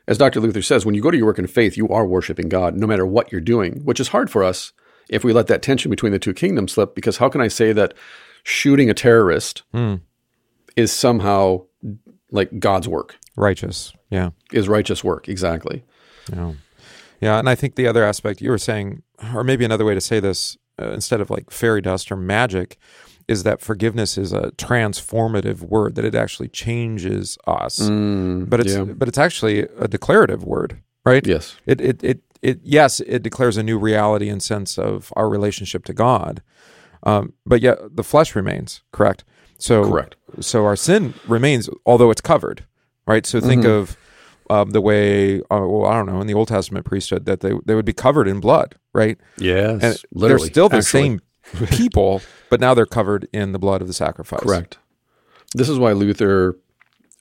[0.06, 0.40] as Dr.
[0.40, 2.86] Luther says, when you go to your work in faith, you are worshiping God no
[2.86, 4.72] matter what you're doing, which is hard for us
[5.08, 6.94] if we let that tension between the two kingdoms slip.
[6.94, 7.94] Because how can I say that
[8.42, 10.00] shooting a terrorist mm.
[10.76, 11.62] is somehow
[12.30, 13.16] like God's work?
[13.36, 14.30] Righteous, yeah.
[14.52, 15.84] Is righteous work, exactly.
[16.30, 16.52] Yeah.
[17.20, 17.38] Yeah.
[17.38, 19.02] And I think the other aspect you were saying,
[19.34, 22.76] or maybe another way to say this, uh, instead of like fairy dust or magic,
[23.28, 28.74] is that forgiveness is a transformative word that it actually changes us mm, but it's
[28.74, 28.84] yeah.
[28.84, 33.56] but it's actually a declarative word right yes it, it it it yes it declares
[33.56, 36.42] a new reality and sense of our relationship to god
[37.02, 39.24] um, but yet the flesh remains correct
[39.58, 42.64] so correct so our sin remains although it's covered
[43.06, 43.70] right so think mm-hmm.
[43.70, 43.96] of
[44.50, 47.52] um, the way, uh, well, I don't know, in the Old Testament priesthood, that they
[47.64, 49.18] they would be covered in blood, right?
[49.38, 50.44] Yes, and literally.
[50.44, 51.00] They're still the actually.
[51.00, 51.20] same
[51.70, 54.40] people, but now they're covered in the blood of the sacrifice.
[54.40, 54.78] Correct.
[55.54, 56.58] This is why Luther,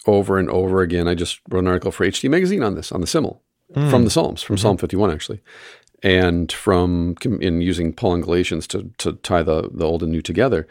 [0.05, 3.01] over and over again, I just wrote an article for HT Magazine on this, on
[3.01, 3.41] the simul
[3.75, 3.89] mm.
[3.89, 4.61] from the Psalms, from mm-hmm.
[4.61, 5.41] Psalm 51, actually.
[6.01, 10.21] And from in using Paul and Galatians to, to tie the, the old and new
[10.21, 10.67] together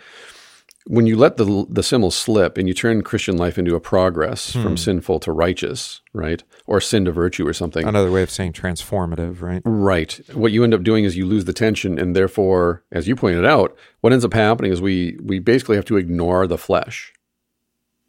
[0.87, 4.53] when you let the the simul slip and you turn Christian life into a progress
[4.53, 4.63] hmm.
[4.63, 7.87] from sinful to righteous, right, or sin to virtue or something.
[7.87, 9.63] Another way of saying transformative, right?
[9.65, 10.21] Right.
[10.33, 13.45] What you end up doing is you lose the tension, and therefore, as you pointed
[13.45, 17.13] out, what ends up happening is we we basically have to ignore the flesh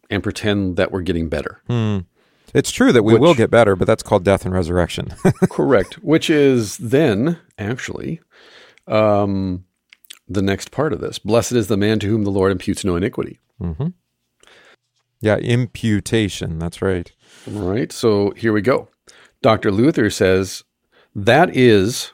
[0.09, 1.61] and pretend that we're getting better.
[1.67, 1.99] Hmm.
[2.53, 5.13] It's true that we which, will get better, but that's called death and resurrection.
[5.49, 5.95] correct.
[6.03, 8.19] Which is then actually.
[8.87, 9.65] Um,
[10.27, 11.19] the next part of this.
[11.19, 13.39] Blessed is the man to whom the Lord imputes no iniquity.
[13.61, 13.87] Mm-hmm.
[15.21, 16.59] Yeah, imputation.
[16.59, 17.11] That's right.
[17.47, 17.91] All right.
[17.91, 18.89] So here we go.
[19.41, 19.71] Dr.
[19.71, 20.63] Luther says,
[21.15, 22.11] That is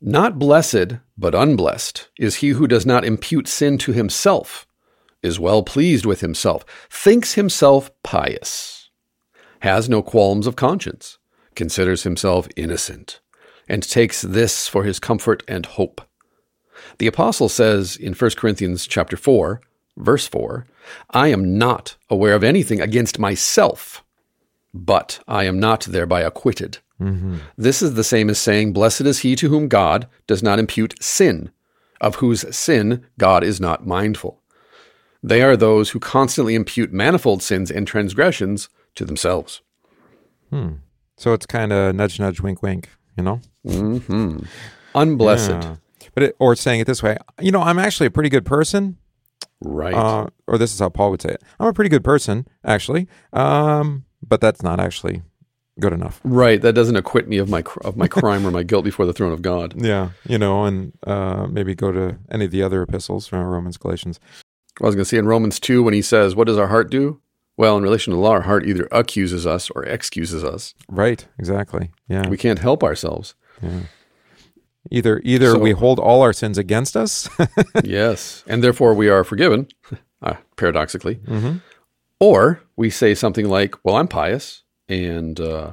[0.00, 4.66] not blessed, but unblessed is he who does not impute sin to himself,
[5.22, 8.90] is well pleased with himself, thinks himself pious,
[9.60, 11.18] has no qualms of conscience,
[11.54, 13.20] considers himself innocent,
[13.68, 16.02] and takes this for his comfort and hope
[16.98, 19.60] the apostle says in 1 Corinthians chapter 4,
[19.96, 20.66] verse 4,
[21.10, 24.04] I am not aware of anything against myself,
[24.72, 26.78] but I am not thereby acquitted.
[27.00, 27.38] Mm-hmm.
[27.56, 31.02] This is the same as saying, Blessed is he to whom God does not impute
[31.02, 31.50] sin,
[32.00, 34.40] of whose sin God is not mindful.
[35.22, 39.62] They are those who constantly impute manifold sins and transgressions to themselves.
[40.50, 40.74] Hmm.
[41.16, 43.40] So it's kind of nudge, nudge, wink, wink, you know?
[43.66, 44.40] Mm-hmm.
[44.94, 45.50] Unblessed.
[45.50, 45.76] Yeah
[46.14, 48.96] but it, or saying it this way, you know, I'm actually a pretty good person,
[49.60, 49.94] right?
[49.94, 53.08] Uh, or this is how Paul would say it: I'm a pretty good person, actually,
[53.32, 55.22] um, but that's not actually
[55.80, 56.60] good enough, right?
[56.62, 59.32] That doesn't acquit me of my of my crime or my guilt before the throne
[59.32, 59.74] of God.
[59.84, 63.76] Yeah, you know, and uh, maybe go to any of the other epistles, from Romans,
[63.76, 64.20] Galatians.
[64.82, 66.90] I was going to say in Romans two when he says, "What does our heart
[66.90, 67.20] do?"
[67.56, 70.74] Well, in relation to law, our heart either accuses us or excuses us.
[70.88, 71.24] Right.
[71.38, 71.90] Exactly.
[72.08, 72.28] Yeah.
[72.28, 73.36] We can't help ourselves.
[73.62, 73.80] Yeah.
[74.90, 77.28] Either either so, we hold all our sins against us.
[77.84, 79.66] yes, and therefore we are forgiven,
[80.22, 81.16] uh, paradoxically.
[81.16, 81.58] Mm-hmm.
[82.20, 85.72] Or we say something like, "Well, I'm pious, and uh,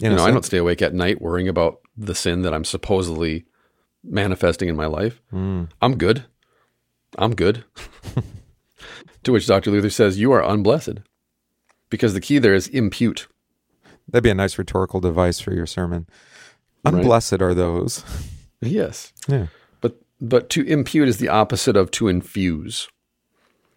[0.00, 3.46] you know, I don't stay awake at night worrying about the sin that I'm supposedly
[4.02, 5.20] manifesting in my life.
[5.32, 5.70] Mm.
[5.80, 6.24] I'm good.
[7.16, 7.64] I'm good.
[9.24, 9.70] to which Dr.
[9.70, 11.00] Luther says, You are unblessed.
[11.90, 13.28] Because the key there is impute.
[14.08, 16.06] That'd be a nice rhetorical device for your sermon.
[16.84, 17.42] Unblessed right.
[17.42, 18.04] are those.
[18.64, 19.12] Yes.
[19.28, 19.46] Yeah.
[19.80, 22.88] But but to impute is the opposite of to infuse.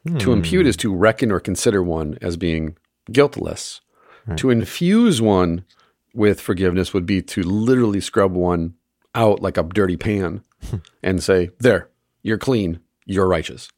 [0.07, 0.17] Hmm.
[0.17, 2.77] To impute is to reckon or consider one as being
[3.11, 3.81] guiltless.
[4.25, 4.37] Right.
[4.39, 5.65] To infuse one
[6.13, 8.73] with forgiveness would be to literally scrub one
[9.15, 10.41] out like a dirty pan
[11.03, 11.89] and say, There,
[12.23, 13.69] you're clean, you're righteous.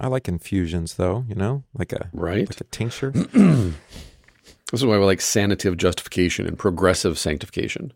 [0.00, 3.10] I like infusions though, you know, like a right, like a tincture.
[3.10, 3.74] this
[4.72, 7.92] is why we like sanative justification and progressive sanctification.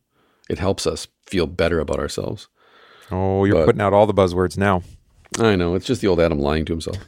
[0.48, 2.48] It helps us feel better about ourselves.
[3.10, 4.82] Oh, you're but, putting out all the buzzwords now.
[5.38, 5.74] I know.
[5.74, 6.98] It's just the old Adam lying to himself.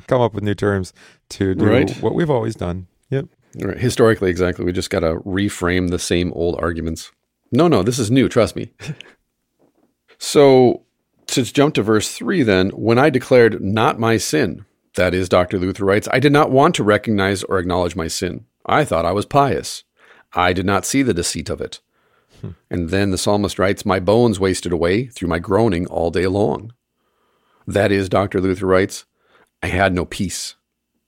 [0.06, 0.92] Come up with new terms
[1.30, 1.90] to do right?
[2.02, 2.86] what we've always done.
[3.10, 3.26] Yep.
[3.60, 3.78] Right.
[3.78, 4.64] Historically, exactly.
[4.64, 7.12] We just got to reframe the same old arguments.
[7.52, 8.28] No, no, this is new.
[8.28, 8.72] Trust me.
[10.18, 10.82] so
[11.28, 14.64] to jump to verse 3 then, when I declared not my sin,
[14.96, 15.58] that is, Dr.
[15.58, 18.46] Luther writes, I did not want to recognize or acknowledge my sin.
[18.64, 19.84] I thought I was pious.
[20.32, 21.80] I did not see the deceit of it.
[22.40, 22.50] Hmm.
[22.70, 26.72] And then the psalmist writes, My bones wasted away through my groaning all day long.
[27.66, 28.40] That is, Dr.
[28.40, 29.04] Luther writes,
[29.62, 30.54] I had no peace,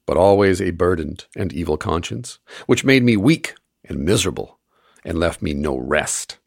[0.06, 4.58] but always a burdened and evil conscience, which made me weak and miserable
[5.04, 6.38] and left me no rest,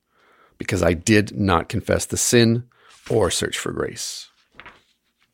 [0.57, 2.65] because I did not confess the sin
[3.09, 4.29] or search for grace.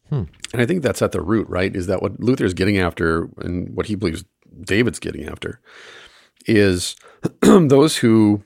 [0.10, 0.24] Hmm.
[0.54, 1.76] And I think that's at the root, right?
[1.76, 4.24] Is that what Luther is getting after and what he believes
[4.62, 5.60] David's getting after
[6.46, 6.96] is
[7.42, 8.44] those who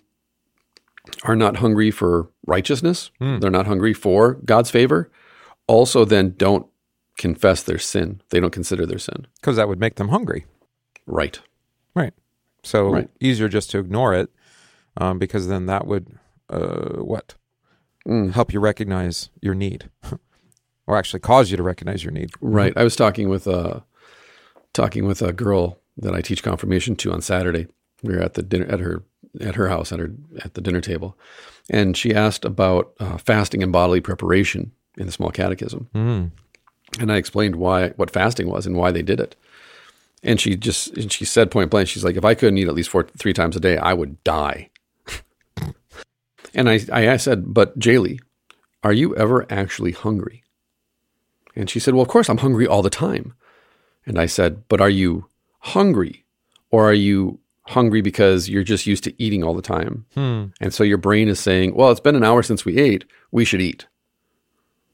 [1.24, 3.40] are not hungry for righteousness, hmm.
[3.40, 5.12] they're not hungry for God's favor,
[5.68, 6.66] also then don't
[7.18, 8.22] confess their sin.
[8.30, 9.28] They don't consider their sin.
[9.36, 10.46] Because that would make them hungry.
[11.06, 11.40] Right.
[11.96, 12.14] Right.
[12.64, 13.10] So right.
[13.20, 14.30] easier just to ignore it
[14.98, 16.08] um, because then that would,
[16.50, 17.36] uh, what?
[18.08, 18.32] mm.
[18.32, 19.90] help you recognize your need,
[20.88, 22.32] or actually cause you to recognize your need.
[22.42, 22.74] Right.
[22.76, 23.84] I was talking with a
[24.74, 27.68] talking with a girl that I teach confirmation to on Saturday.
[28.04, 29.04] We were at the dinner at her
[29.40, 30.12] at her house at her
[30.44, 31.18] at the dinner table,
[31.70, 35.90] and she asked about uh, fasting and bodily preparation in the small catechism.
[35.96, 36.32] Mm.
[37.00, 39.36] And I explained why what fasting was and why they did it.
[40.24, 42.76] And she just and she said point blank, she's like, if I couldn't eat at
[42.76, 44.70] least four three times a day, I would die.
[46.54, 48.20] And I, I said, But Jaylee,
[48.84, 50.44] are you ever actually hungry?
[51.56, 53.34] And she said, Well, of course, I'm hungry all the time.
[54.06, 55.28] And I said, But are you
[55.60, 56.26] hungry?
[56.70, 57.40] Or are you
[57.72, 60.06] hungry because you're just used to eating all the time?
[60.14, 60.46] Hmm.
[60.60, 63.06] And so your brain is saying, Well, it's been an hour since we ate.
[63.32, 63.88] We should eat.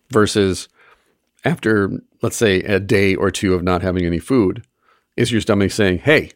[0.10, 0.70] Versus
[1.44, 4.66] after, let's say, a day or two of not having any food,
[5.16, 6.32] is your stomach saying, Hey,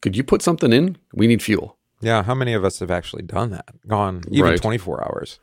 [0.00, 0.96] could you put something in?
[1.12, 1.76] We need fuel.
[2.00, 3.68] Yeah, how many of us have actually done that?
[3.86, 4.60] Gone even right.
[4.60, 5.38] 24 hours.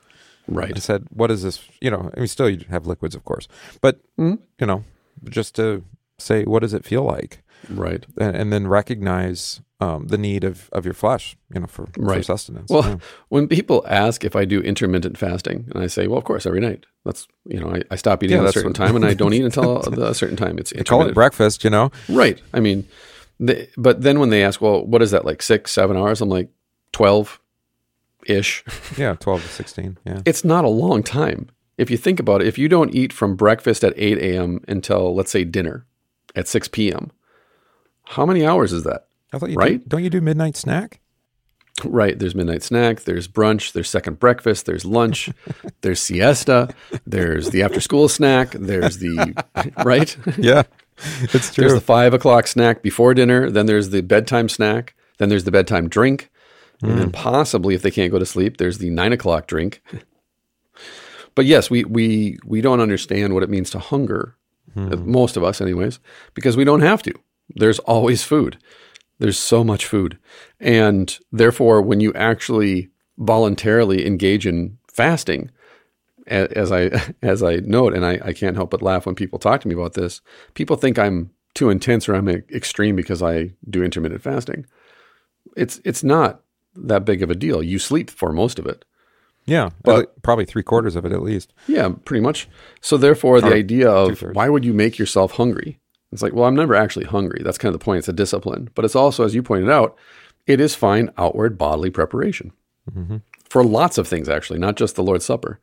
[0.48, 0.72] Right.
[0.72, 1.64] And said, what is this?
[1.82, 3.48] You know, I mean, still you have liquids, of course,
[3.82, 4.36] but, mm-hmm.
[4.60, 4.84] you know,
[5.30, 5.84] just to
[6.18, 7.43] say, what does it feel like?
[7.70, 8.06] Right.
[8.18, 12.18] And, and then recognize um, the need of, of your flesh, you know, for, right.
[12.18, 12.70] for sustenance.
[12.70, 12.96] Well, yeah.
[13.30, 16.60] when people ask if I do intermittent fasting, and I say, well, of course, every
[16.60, 16.86] night.
[17.06, 18.78] That's, you know, I, I stop eating yeah, at a certain what...
[18.78, 20.58] time and I don't eat until a certain time.
[20.58, 21.92] It's call it breakfast, you know?
[22.08, 22.42] Right.
[22.54, 22.88] I mean,
[23.40, 26.22] they, but then when they ask, well, what is that like six, seven hours?
[26.22, 26.50] I'm like,
[26.94, 27.40] 12
[28.28, 28.64] ish.
[28.98, 29.98] Yeah, 12 to 16.
[30.06, 30.22] Yeah.
[30.26, 31.50] It's not a long time.
[31.78, 34.62] If you think about it, if you don't eat from breakfast at 8 a.m.
[34.68, 35.86] until, let's say, dinner
[36.36, 37.12] at 6 p.m.,
[38.04, 39.08] how many hours is that?
[39.32, 39.82] I thought you right?
[39.82, 41.00] Do, don't you do midnight snack?
[41.84, 42.18] Right.
[42.18, 45.32] There's midnight snack, there's brunch, there's second breakfast, there's lunch,
[45.82, 46.70] there's siesta,
[47.08, 49.34] there's the after school snack, there's the,
[49.84, 50.16] right?
[50.38, 50.64] Yeah.
[51.22, 51.64] It's true.
[51.64, 53.50] There's the five o'clock snack before dinner.
[53.50, 54.94] Then there's the bedtime snack.
[55.18, 56.30] Then there's the bedtime drink.
[56.82, 56.90] Mm.
[56.90, 59.82] And then possibly, if they can't go to sleep, there's the nine o'clock drink.
[61.36, 64.36] but yes, we, we, we don't understand what it means to hunger,
[64.76, 65.04] mm.
[65.06, 66.00] most of us, anyways,
[66.36, 67.14] because we don't have to.
[67.50, 68.58] There's always food.
[69.20, 70.18] There's so much food.
[70.60, 75.52] And therefore, when you actually voluntarily engage in fasting,
[76.28, 79.62] as I as I note, and I, I can't help but laugh when people talk
[79.62, 80.22] to me about this.
[80.54, 84.66] People think I'm too intense or I'm extreme because I do intermittent fasting.
[85.56, 86.42] It's it's not
[86.76, 87.62] that big of a deal.
[87.62, 88.86] You sleep for most of it.
[89.46, 91.54] Yeah, but uh, probably three quarters of it at least.
[91.68, 92.48] Yeah, pretty much.
[92.80, 95.80] So therefore, the idea of why would you make yourself hungry?
[96.14, 97.42] It's like, well, I'm never actually hungry.
[97.44, 98.00] That's kind of the point.
[98.00, 99.98] It's a discipline, but it's also, as you pointed out,
[100.46, 102.52] it is fine outward bodily preparation
[102.92, 103.18] mm-hmm.
[103.50, 105.60] for lots of things, actually, not just the Lord's Supper.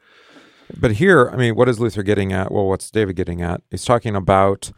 [0.79, 2.53] But here, I mean, what is Luther getting at?
[2.53, 3.63] Well, what's David getting at?
[3.71, 4.71] He's talking about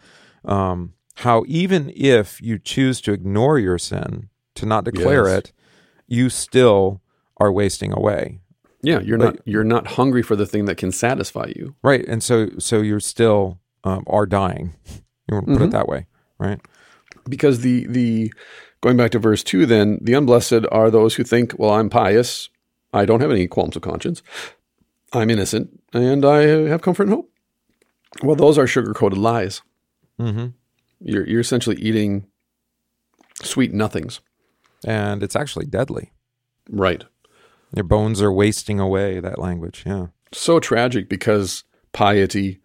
[0.44, 5.38] um, how even if you choose to ignore your sin, to not declare yes.
[5.38, 5.52] it,
[6.06, 7.00] you still
[7.38, 8.38] are wasting away.
[8.82, 11.76] Yeah, you're not you're not hungry for the thing that can satisfy you.
[11.82, 14.74] Right, and so so you're still um, are dying.
[15.28, 15.68] You want to put mm-hmm.
[15.68, 16.06] it that way,
[16.38, 16.60] right?
[17.28, 18.32] Because the the
[18.80, 22.48] going back to verse two, then the unblessed are those who think, well, I'm pious,
[22.92, 24.22] I don't have any qualms of conscience,
[25.12, 27.30] I'm innocent, and I have comfort and hope.
[28.22, 29.62] Well, those are sugar coated lies.
[30.18, 30.48] Mm-hmm.
[31.00, 32.26] You're you're essentially eating
[33.42, 34.20] sweet nothings,
[34.84, 36.12] and it's actually deadly.
[36.68, 37.04] Right.
[37.74, 39.20] Your bones are wasting away.
[39.20, 40.08] That language, yeah.
[40.32, 42.60] So tragic because piety,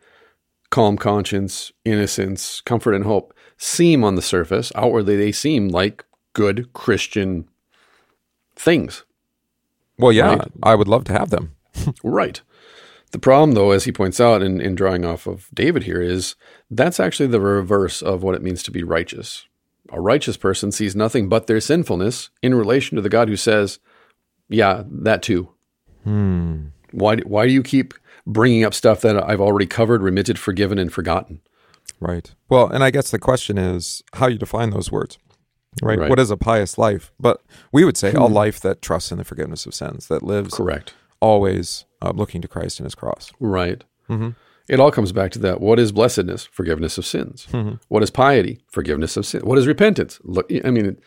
[0.70, 6.72] calm conscience, innocence, comfort, and hope seem on the surface, outwardly, they seem like good
[6.74, 7.50] Christian
[8.56, 9.04] things.
[9.98, 10.52] Well, yeah, right?
[10.62, 11.56] I would love to have them.
[12.04, 12.42] right.
[13.12, 16.36] The problem, though, as he points out in, in drawing off of David here, is
[16.70, 19.46] that's actually the reverse of what it means to be righteous.
[19.90, 23.80] A righteous person sees nothing but their sinfulness in relation to the God who says,
[24.50, 25.50] Yeah, that too.
[26.04, 26.68] Hmm.
[26.92, 27.94] Why, why do you keep
[28.28, 31.42] bringing up stuff that I've already covered, remitted, forgiven, and forgotten?
[32.00, 32.34] Right.
[32.50, 35.18] Well, and I guess the question is how you define those words.
[35.82, 35.98] Right?
[35.98, 36.10] right.
[36.10, 37.12] What is a pious life?
[37.20, 38.18] But we would say hmm.
[38.18, 42.42] a life that trusts in the forgiveness of sins, that lives correct, always uh, looking
[42.42, 43.32] to Christ and His cross.
[43.40, 43.84] Right.
[44.10, 44.30] Mm-hmm.
[44.68, 45.62] It all comes back to that.
[45.62, 46.46] What is blessedness?
[46.46, 47.48] Forgiveness of sins.
[47.52, 47.76] Mm-hmm.
[47.88, 48.60] What is piety?
[48.70, 49.42] Forgiveness of sin.
[49.42, 50.20] What is repentance?
[50.24, 51.00] Look, I mean,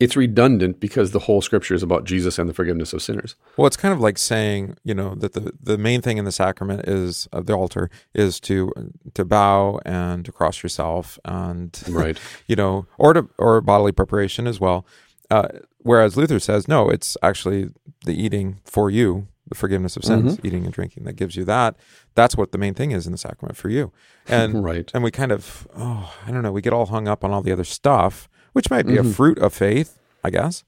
[0.00, 3.36] it's redundant because the whole scripture is about Jesus and the forgiveness of sinners.
[3.56, 6.32] Well, it's kind of like saying, you know, that the, the main thing in the
[6.32, 8.72] sacrament is of the altar is to
[9.12, 14.46] to bow and to cross yourself and right, you know, or to or bodily preparation
[14.46, 14.86] as well.
[15.30, 17.68] Uh, whereas Luther says, no, it's actually
[18.04, 20.46] the eating for you the forgiveness of sins, mm-hmm.
[20.46, 21.76] eating and drinking that gives you that.
[22.14, 23.92] That's what the main thing is in the sacrament for you.
[24.28, 24.90] And right.
[24.94, 27.42] and we kind of oh, I don't know, we get all hung up on all
[27.42, 29.10] the other stuff, which might be mm-hmm.
[29.10, 30.64] a fruit of faith, I guess.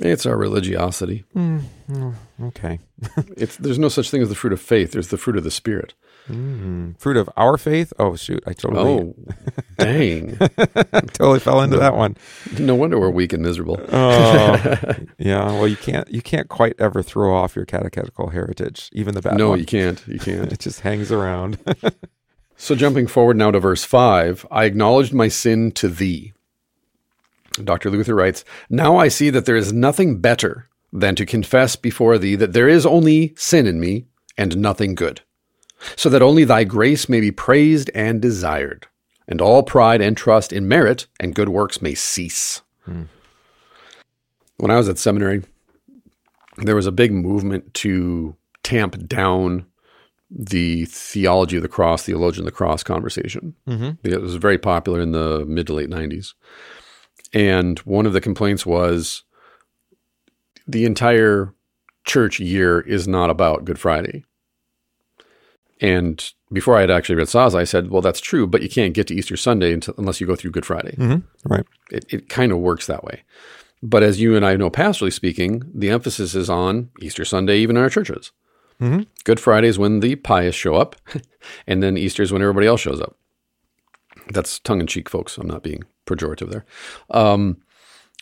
[0.00, 1.24] It's our religiosity.
[1.34, 2.14] Mm, mm,
[2.44, 2.78] okay.
[3.36, 4.92] it's there's no such thing as the fruit of faith.
[4.92, 5.94] There's the fruit of the spirit.
[6.28, 7.92] Mm, fruit of our faith?
[7.98, 8.42] Oh shoot!
[8.46, 8.90] I totally.
[8.90, 9.14] Oh,
[9.78, 10.36] dang!
[11.14, 12.16] totally fell into no, that one.
[12.58, 13.80] No wonder we're weak and miserable.
[13.90, 15.46] oh, yeah.
[15.46, 16.08] Well, you can't.
[16.08, 19.36] You can't quite ever throw off your catechetical heritage, even the bad.
[19.36, 19.58] No, one.
[19.58, 20.06] you can't.
[20.06, 20.52] You can't.
[20.52, 21.58] it just hangs around.
[22.56, 26.34] so jumping forward now to verse five, I acknowledged my sin to thee.
[27.64, 27.90] Dr.
[27.90, 32.34] Luther writes, Now I see that there is nothing better than to confess before thee
[32.36, 35.22] that there is only sin in me and nothing good
[35.96, 38.86] so that only thy grace may be praised and desired,
[39.26, 42.62] and all pride and trust in merit and good works may cease.
[42.84, 43.04] Hmm.
[44.56, 45.44] When I was at seminary,
[46.56, 49.66] there was a big movement to tamp down
[50.30, 53.54] the theology of the cross, theologian of the cross conversation.
[53.66, 54.06] Mm-hmm.
[54.06, 56.34] It was very popular in the mid to late 90s.
[57.32, 59.24] And one of the complaints was
[60.66, 61.54] the entire
[62.04, 64.24] church year is not about Good Friday.
[65.80, 68.94] And before I had actually read Sasse, I said, well, that's true, but you can't
[68.94, 70.96] get to Easter Sunday until, unless you go through Good Friday.
[70.96, 71.52] Mm-hmm.
[71.52, 71.66] Right.
[71.90, 73.22] It, it kind of works that way.
[73.82, 77.76] But as you and I know, pastorally speaking, the emphasis is on Easter Sunday, even
[77.76, 78.32] in our churches.
[78.80, 79.02] Mm-hmm.
[79.24, 80.96] Good Friday is when the pious show up,
[81.66, 83.16] and then Easter is when everybody else shows up.
[84.30, 85.38] That's tongue in cheek, folks.
[85.38, 86.64] I'm not being pejorative there.
[87.10, 87.58] Um,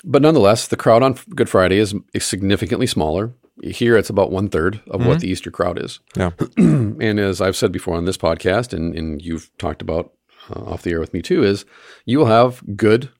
[0.04, 3.34] but nonetheless, the crowd on Good Friday is, is significantly smaller.
[3.62, 5.08] Here, it's about one third of mm-hmm.
[5.08, 6.00] what the Easter crowd is.
[6.16, 6.30] Yeah.
[6.56, 10.12] and as I've said before on this podcast, and, and you've talked about
[10.50, 11.64] uh, off the air with me too, is
[12.04, 13.10] you will have good,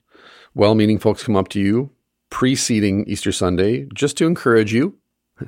[0.53, 1.91] well meaning folks come up to you
[2.29, 4.97] preceding Easter Sunday just to encourage you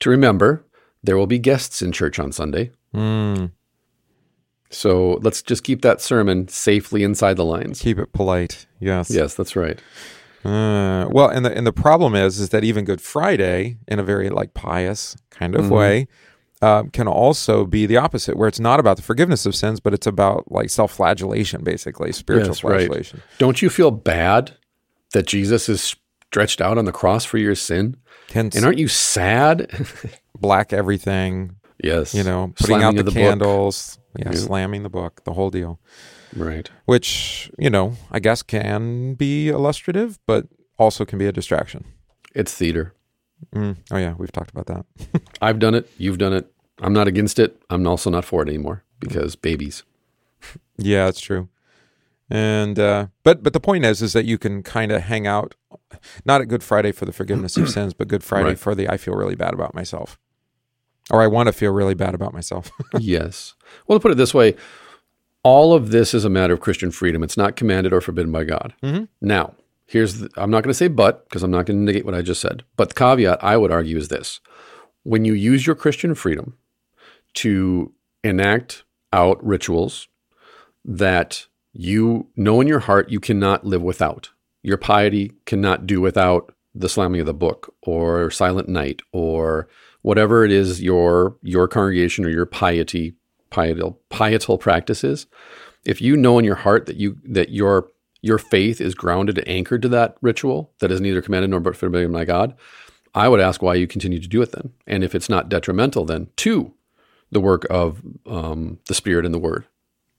[0.00, 0.64] to remember
[1.02, 2.72] there will be guests in church on Sunday.
[2.94, 3.52] Mm.
[4.74, 7.80] So let's just keep that sermon safely inside the lines.
[7.80, 8.66] Keep it polite.
[8.80, 9.10] Yes.
[9.10, 9.80] Yes, that's right.
[10.44, 14.02] Uh, well, and the and the problem is is that even Good Friday, in a
[14.02, 15.74] very like pious kind of mm-hmm.
[15.74, 16.08] way,
[16.60, 19.94] uh, can also be the opposite, where it's not about the forgiveness of sins, but
[19.94, 23.20] it's about like self-flagellation, basically spiritual yes, flagellation.
[23.20, 23.38] Right.
[23.38, 24.54] Don't you feel bad
[25.14, 27.96] that Jesus is stretched out on the cross for your sin?
[28.30, 29.70] Hence, and aren't you sad?
[30.38, 31.56] black everything.
[31.82, 32.14] Yes.
[32.14, 33.98] You know, putting out the, the candles.
[34.16, 35.80] Yeah, yeah, slamming the book, the whole deal.
[36.36, 36.70] Right.
[36.84, 40.46] Which, you know, I guess can be illustrative, but
[40.78, 41.84] also can be a distraction.
[42.34, 42.94] It's theater.
[43.54, 43.76] Mm.
[43.90, 44.14] Oh, yeah.
[44.16, 44.86] We've talked about that.
[45.42, 45.90] I've done it.
[45.98, 46.50] You've done it.
[46.80, 47.62] I'm not against it.
[47.70, 49.84] I'm also not for it anymore because babies.
[50.76, 51.48] yeah, that's true.
[52.30, 55.54] And uh, but but the point is is that you can kind of hang out,
[56.24, 58.58] not at Good Friday for the forgiveness of sins, but Good Friday right.
[58.58, 60.18] for the I feel really bad about myself,
[61.10, 62.70] or I want to feel really bad about myself.
[62.98, 63.54] yes.
[63.86, 64.56] Well, to put it this way,
[65.42, 67.22] all of this is a matter of Christian freedom.
[67.22, 68.74] It's not commanded or forbidden by God.
[68.82, 69.04] Mm-hmm.
[69.20, 69.54] Now,
[69.86, 72.14] here's the, I'm not going to say but because I'm not going to negate what
[72.14, 72.64] I just said.
[72.76, 74.40] But the caveat I would argue is this
[75.02, 76.56] when you use your Christian freedom
[77.34, 77.92] to
[78.22, 80.08] enact out rituals
[80.84, 84.30] that you know in your heart you cannot live without.
[84.62, 89.68] Your piety cannot do without the slamming of the book or silent night or
[90.02, 93.14] whatever it is your your congregation or your piety
[93.50, 95.26] pietal pietal practices.
[95.84, 97.88] If you know in your heart that you that your
[98.20, 101.76] your faith is grounded and anchored to that ritual that is neither commanded nor but
[101.76, 102.54] forbidden by God,
[103.14, 104.72] I would ask why you continue to do it then.
[104.86, 106.74] And if it's not detrimental then to
[107.30, 109.66] the work of um, the Spirit and the Word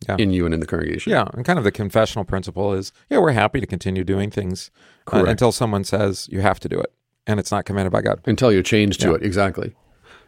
[0.08, 0.16] yeah.
[0.18, 1.12] in you and in the congregation.
[1.12, 4.72] Yeah, and kind of the confessional principle is, yeah, we're happy to continue doing things
[5.12, 6.94] uh, until someone says you have to do it,
[7.28, 8.22] and it's not commanded by God.
[8.26, 9.16] Until you change to yeah.
[9.16, 9.76] it, exactly.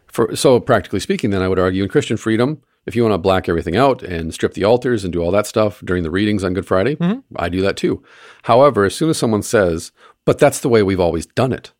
[0.06, 3.18] For so practically speaking, then I would argue in Christian freedom, if you want to
[3.18, 6.42] black everything out and strip the altars and do all that stuff during the readings
[6.42, 7.20] on Good Friday, mm-hmm.
[7.36, 8.02] I do that too.
[8.44, 9.92] However, as soon as someone says,
[10.24, 11.72] "But that's the way we've always done it,"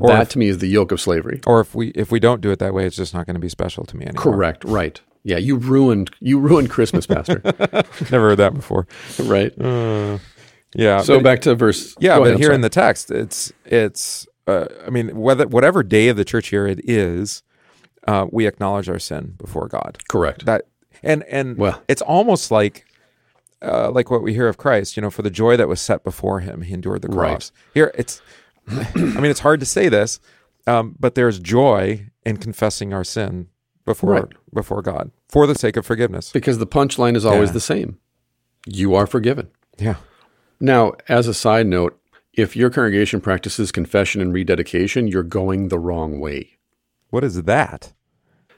[0.00, 1.40] or that if, to me is the yoke of slavery.
[1.46, 3.40] Or if we if we don't do it that way, it's just not going to
[3.40, 4.22] be special to me anymore.
[4.22, 4.64] Correct.
[4.64, 5.00] Right.
[5.24, 7.40] Yeah, you ruined you ruined Christmas, Pastor.
[8.10, 8.86] Never heard that before.
[9.20, 9.52] right.
[9.60, 10.18] Uh,
[10.74, 11.02] yeah.
[11.02, 11.94] So back to verse.
[12.00, 14.26] Yeah, but ahead, here in the text, it's it's.
[14.46, 17.44] Uh, I mean, whether whatever day of the church year it is,
[18.08, 19.98] uh, we acknowledge our sin before God.
[20.08, 20.44] Correct.
[20.46, 20.66] That
[21.02, 22.84] and and well, it's almost like
[23.60, 24.96] uh, like what we hear of Christ.
[24.96, 27.52] You know, for the joy that was set before him, he endured the cross.
[27.54, 27.74] Right.
[27.74, 28.20] Here, it's.
[28.68, 30.20] I mean, it's hard to say this,
[30.68, 33.48] um, but there's joy in confessing our sin
[33.84, 34.32] before right.
[34.52, 36.30] before God for the sake of forgiveness.
[36.32, 37.54] Because the punchline is always yeah.
[37.54, 37.98] the same.
[38.66, 39.48] You are forgiven.
[39.78, 39.96] Yeah.
[40.60, 41.98] Now, as a side note,
[42.34, 46.58] if your congregation practices confession and rededication, you're going the wrong way.
[47.10, 47.92] What is that?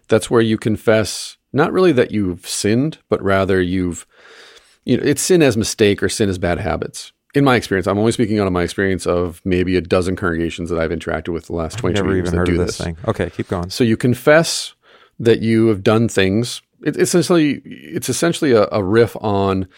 [0.08, 4.06] That's where you confess not really that you've sinned, but rather you've
[4.84, 7.12] you know, it's sin as mistake or sin as bad habits.
[7.34, 10.70] In my experience, I'm only speaking out of my experience of maybe a dozen congregations
[10.70, 12.96] that I've interacted with the last 20 Never years even heard of this, this thing.
[13.08, 13.70] Okay, keep going.
[13.70, 14.74] So you confess
[15.18, 16.62] that you have done things.
[16.82, 19.68] It, it's essentially it's essentially a, a riff on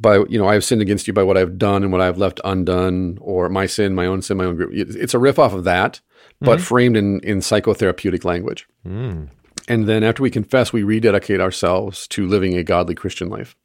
[0.00, 2.18] by you know I have sinned against you by what I've done and what I've
[2.18, 4.70] left undone, or my sin, my own sin, my own group.
[4.72, 6.00] It's a riff off of that,
[6.40, 6.64] but mm-hmm.
[6.64, 8.68] framed in in psychotherapeutic language.
[8.86, 9.28] Mm.
[9.68, 13.56] And then after we confess, we rededicate ourselves to living a godly Christian life.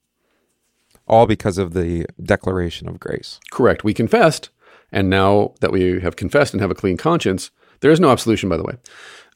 [1.07, 3.39] All because of the declaration of grace.
[3.51, 3.84] Correct.
[3.84, 4.49] We confessed,
[4.91, 7.51] and now that we have confessed and have a clean conscience,
[7.82, 8.78] there is no absolution, by the way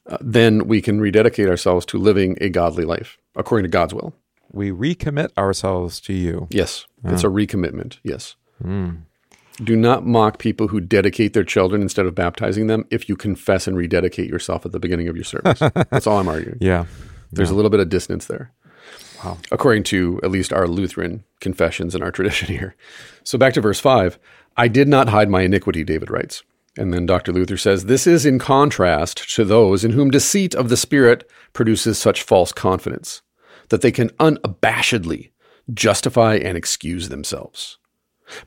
[0.08, 4.14] uh, then we can rededicate ourselves to living a godly life according to God's will.
[4.52, 6.46] We recommit ourselves to you.
[6.50, 7.98] Yes, it's a recommitment.
[8.02, 8.36] Yes.
[8.62, 9.02] Mm.
[9.62, 13.66] Do not mock people who dedicate their children instead of baptizing them if you confess
[13.66, 15.58] and rededicate yourself at the beginning of your service.
[15.90, 16.58] That's all I'm arguing.
[16.60, 16.84] Yeah.
[17.32, 17.54] There's yeah.
[17.54, 18.52] a little bit of dissonance there.
[19.24, 19.38] Wow.
[19.50, 22.76] According to at least our Lutheran confessions and our tradition here.
[23.24, 24.18] So back to verse 5.
[24.58, 26.42] I did not hide my iniquity, David writes.
[26.76, 27.32] And then Dr.
[27.32, 31.98] Luther says this is in contrast to those in whom deceit of the Spirit produces
[31.98, 33.22] such false confidence
[33.70, 35.30] that they can unabashedly
[35.72, 37.78] justify and excuse themselves.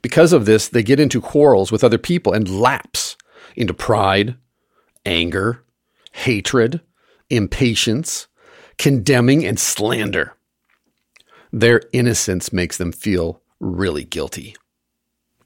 [0.01, 3.17] Because of this, they get into quarrels with other people and lapse
[3.55, 4.35] into pride,
[5.05, 5.63] anger,
[6.11, 6.81] hatred,
[7.29, 8.27] impatience,
[8.77, 10.33] condemning, and slander.
[11.51, 14.55] Their innocence makes them feel really guilty.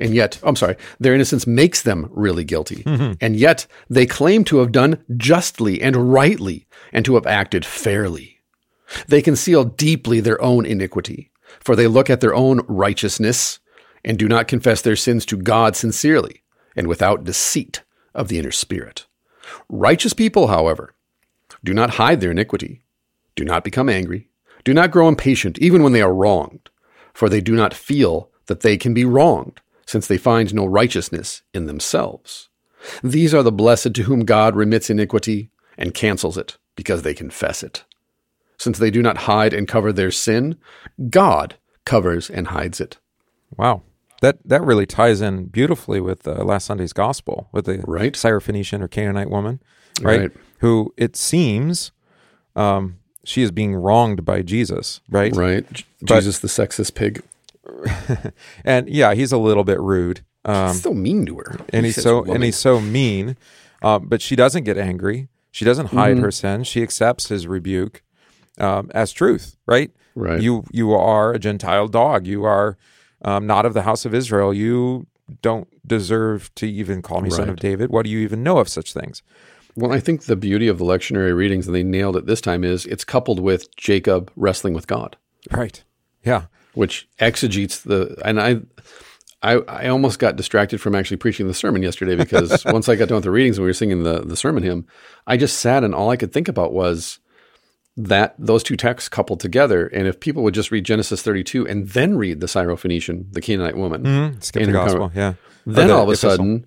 [0.04, 2.84] And yet, I'm sorry, their innocence makes them really guilty.
[2.84, 3.14] Mm-hmm.
[3.22, 8.41] And yet, they claim to have done justly and rightly and to have acted fairly.
[9.08, 11.32] They conceal deeply their own iniquity,
[11.62, 13.60] for they look at their own righteousness
[14.04, 16.43] and do not confess their sins to God sincerely
[16.76, 17.84] and without deceit
[18.14, 19.06] of the inner spirit.
[19.70, 20.95] Righteous people, however,
[21.64, 22.84] do not hide their iniquity,
[23.38, 24.28] do not become angry,
[24.66, 26.70] do not grow impatient even when they are wronged,
[27.14, 29.62] for they do not feel that they can be wronged
[29.93, 32.49] since they find no righteousness in themselves.
[33.03, 37.61] These are the blessed to whom God remits iniquity and cancels it, because they confess
[37.61, 37.83] it.
[38.57, 40.57] Since they do not hide and cover their sin,
[41.11, 42.97] God covers and hides it.
[43.55, 43.83] Wow.
[44.21, 48.13] That that really ties in beautifully with uh, last Sunday's gospel with the right.
[48.13, 49.61] Syrophoenician or Canaanite woman,
[50.01, 50.21] right?
[50.21, 50.31] right.
[50.61, 51.91] Who it seems
[52.55, 55.35] um, she is being wronged by Jesus, right?
[55.35, 55.85] Right.
[56.01, 57.21] But, Jesus, the sexist pig.
[58.66, 60.22] and yeah, he's a little bit rude.
[60.45, 63.38] Um, he's so mean to her, and he's so and he's so mean.
[63.82, 65.28] Uh, but she doesn't get angry.
[65.51, 66.24] She doesn't hide mm-hmm.
[66.24, 66.64] her sin.
[66.64, 68.01] She accepts his rebuke
[68.57, 69.57] um, as truth.
[69.66, 69.91] Right.
[70.16, 70.41] Right.
[70.41, 72.28] You you are a Gentile dog.
[72.28, 72.78] You are
[73.24, 74.53] um, not of the house of Israel.
[74.53, 75.07] You
[75.41, 77.38] don't deserve to even call me right.
[77.38, 77.89] son of David.
[77.89, 79.22] What do you even know of such things?
[79.76, 82.64] Well, I think the beauty of the lectionary readings, and they nailed it this time,
[82.64, 85.18] is it's coupled with Jacob wrestling with God.
[85.51, 85.84] Right.
[86.24, 88.61] Yeah which exegetes the and I
[89.43, 93.09] I, I almost got distracted from actually preaching the sermon yesterday because once I got
[93.09, 94.88] done with the readings and we were singing the, the sermon hymn,
[95.28, 97.19] I just sat and all I could think about was
[97.97, 99.88] that those two texts coupled together.
[99.88, 103.76] And if people would just read Genesis 32 and then read the Syrophoenician, the Canaanite
[103.76, 104.39] woman, mm-hmm.
[104.39, 105.34] skip the gospel, yeah.
[105.65, 106.65] Then the all of a sudden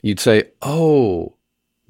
[0.00, 1.34] you'd say, oh,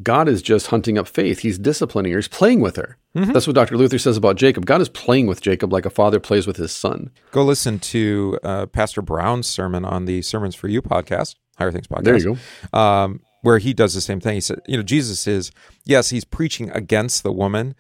[0.03, 1.41] God is just hunting up faith.
[1.41, 2.19] He's disciplining her.
[2.19, 2.97] He's playing with her.
[3.17, 3.33] Mm-hmm.
[3.33, 3.77] That's what Dr.
[3.77, 4.65] Luther says about Jacob.
[4.65, 7.11] God is playing with Jacob like a father plays with his son.
[7.31, 11.87] Go listen to uh, Pastor Brown's sermon on the Sermons for You podcast, Higher Things
[11.87, 12.05] podcast.
[12.05, 12.39] There you
[12.73, 12.79] go.
[12.79, 14.35] Um, where he does the same thing.
[14.35, 15.51] He said, you know, Jesus is,
[15.85, 17.75] yes, he's preaching against the woman,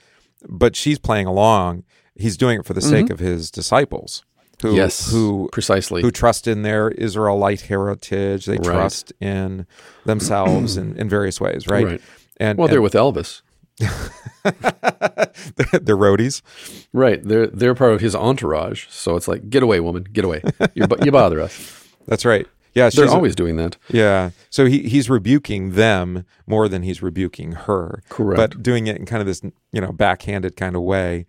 [0.48, 1.84] but she's playing along.
[2.14, 2.90] He's doing it for the mm-hmm.
[2.90, 4.24] sake of his disciples.
[4.60, 8.46] Who, yes, who precisely who trust in their Israelite heritage.
[8.46, 8.64] They right.
[8.64, 9.66] trust in
[10.04, 11.84] themselves in, in various ways, right?
[11.84, 12.02] right.
[12.36, 13.42] And well, they're with Elvis.
[14.44, 16.42] they're roadies,
[16.92, 17.22] right?
[17.22, 18.86] They're they're part of his entourage.
[18.88, 20.42] So it's like, get away, woman, get away.
[20.74, 21.86] you you bother us.
[22.06, 22.46] That's right.
[22.74, 23.76] Yeah, they're always doing that.
[23.88, 24.30] Yeah.
[24.48, 28.02] So he he's rebuking them more than he's rebuking her.
[28.08, 28.36] Correct.
[28.36, 31.26] But doing it in kind of this you know backhanded kind of way.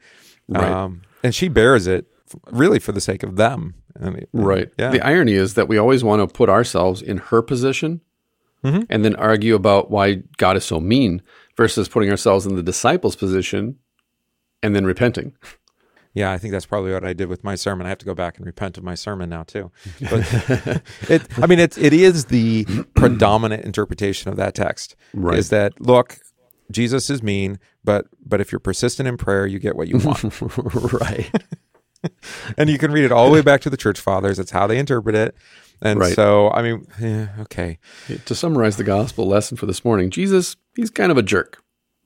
[0.47, 0.63] Right.
[0.63, 2.07] Um, and she bears it
[2.51, 3.75] really for the sake of them.
[4.01, 4.71] I mean, right.
[4.77, 4.89] Yeah.
[4.89, 8.01] The irony is that we always want to put ourselves in her position
[8.63, 8.83] mm-hmm.
[8.89, 11.21] and then argue about why God is so mean
[11.57, 13.77] versus putting ourselves in the disciples' position
[14.61, 15.33] and then repenting.
[16.13, 17.87] Yeah, I think that's probably what I did with my sermon.
[17.87, 19.71] I have to go back and repent of my sermon now too.
[20.09, 24.95] But it, I mean, it's it is the predominant interpretation of that text.
[25.13, 25.39] Right.
[25.39, 26.19] Is that look,
[26.71, 30.23] Jesus is mean, but but if you're persistent in prayer, you get what you want.
[30.93, 31.31] right.
[32.57, 34.37] and you can read it all the way back to the church fathers.
[34.37, 35.35] That's how they interpret it.
[35.81, 36.13] And right.
[36.13, 37.79] so, I mean, yeah, okay.
[38.25, 41.61] To summarize the gospel lesson for this morning, Jesus, he's kind of a jerk.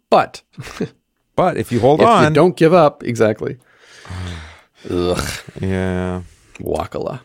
[0.10, 0.42] But
[1.36, 3.58] but if you hold if on, you don't give up, exactly.
[4.90, 5.30] Ugh.
[5.62, 6.24] Yeah.
[6.60, 7.22] Wakala.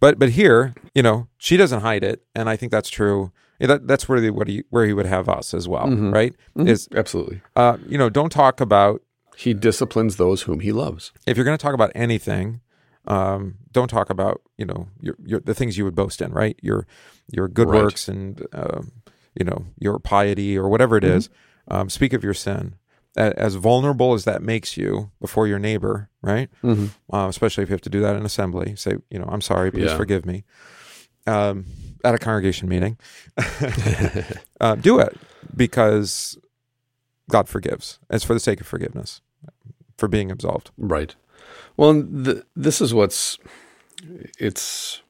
[0.00, 3.32] But but here, you know, she doesn't hide it, and I think that's true.
[3.60, 6.12] That, that's where the, what he, where he would have us as well, mm-hmm.
[6.12, 6.34] right?
[6.58, 6.68] Mm-hmm.
[6.68, 7.40] Is absolutely.
[7.56, 9.00] Uh, you know, don't talk about.
[9.36, 11.12] He disciplines those whom he loves.
[11.26, 12.60] If you're going to talk about anything,
[13.06, 16.58] um, don't talk about you know your, your the things you would boast in, right?
[16.62, 16.86] Your
[17.30, 17.82] your good right.
[17.82, 18.82] works and uh,
[19.38, 21.16] you know your piety or whatever it mm-hmm.
[21.16, 21.30] is.
[21.68, 22.74] Um, speak of your sin,
[23.16, 26.50] as vulnerable as that makes you before your neighbor, right?
[26.62, 27.14] Mm-hmm.
[27.14, 28.74] Uh, especially if you have to do that in assembly.
[28.76, 29.96] Say, you know, I'm sorry, please yeah.
[29.96, 30.44] forgive me.
[31.26, 31.64] Um,
[32.04, 32.98] at a congregation meeting,
[34.60, 35.16] uh, do it
[35.56, 36.36] because
[37.30, 37.98] God forgives.
[38.10, 39.22] It's for the sake of forgiveness,
[39.96, 40.70] for being absolved.
[40.76, 41.14] Right.
[41.76, 43.38] Well, the, this is what's
[44.38, 45.00] it's.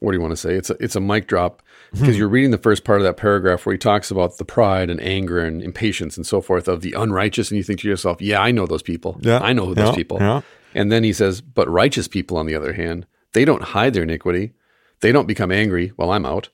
[0.00, 0.54] What do you want to say?
[0.54, 2.18] It's a, it's a mic drop because hmm.
[2.18, 5.00] you're reading the first part of that paragraph where he talks about the pride and
[5.00, 8.40] anger and impatience and so forth of the unrighteous, and you think to yourself, "Yeah,
[8.40, 9.18] I know those people.
[9.20, 10.42] Yeah, I know those yeah, people." Yeah.
[10.74, 14.02] And then he says, "But righteous people, on the other hand, they don't hide their
[14.02, 14.52] iniquity.
[15.00, 15.92] They don't become angry.
[15.96, 16.48] Well, I'm out.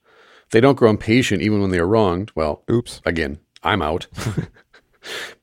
[0.50, 2.32] They don't grow impatient even when they are wronged.
[2.34, 3.00] Well, oops.
[3.04, 4.06] Again, I'm out.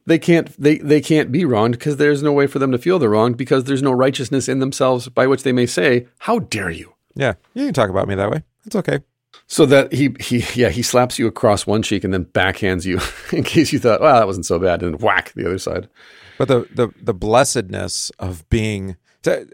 [0.05, 2.99] they can't they they can't be wronged because there's no way for them to feel
[2.99, 6.69] they're wronged because there's no righteousness in themselves by which they may say, "How dare
[6.69, 8.43] you?" Yeah, you can talk about me that way.
[8.65, 8.99] It's okay.
[9.47, 12.99] So that he he yeah he slaps you across one cheek and then backhands you
[13.37, 15.89] in case you thought well that wasn't so bad and whack the other side.
[16.37, 18.97] But the the the blessedness of being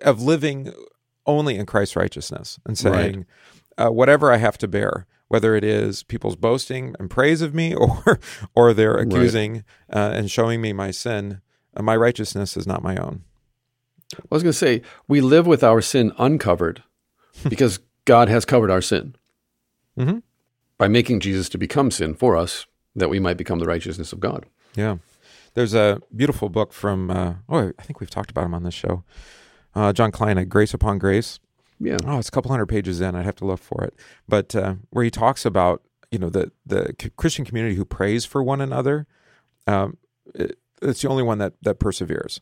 [0.02, 0.74] of living
[1.26, 3.26] only in Christ's righteousness and saying
[3.78, 3.88] right.
[3.88, 7.74] uh, whatever I have to bear, whether it is people's boasting and praise of me
[7.76, 8.20] or
[8.56, 9.64] or their accusing
[9.94, 10.12] right.
[10.12, 11.42] uh, and showing me my sin,
[11.76, 13.24] uh, my righteousness is not my own.
[14.16, 16.84] I was going to say we live with our sin uncovered
[17.50, 19.16] because God has covered our sin
[19.98, 20.20] mm-hmm.
[20.78, 22.66] by making Jesus to become sin for us,
[22.96, 24.46] that we might become the righteousness of God.
[24.76, 24.98] Yeah.
[25.54, 28.74] There's a beautiful book from, uh, oh, I think we've talked about him on this
[28.74, 29.04] show.
[29.76, 31.40] Uh, John Kleinig, Grace Upon Grace.
[31.80, 31.98] Yeah.
[32.06, 33.16] Oh, it's a couple hundred pages in.
[33.16, 33.94] I'd have to look for it.
[34.28, 38.44] But uh, where he talks about, you know, the, the Christian community who prays for
[38.44, 39.08] one another,
[39.68, 39.98] um,
[40.34, 42.42] it, it's the only one that, that perseveres.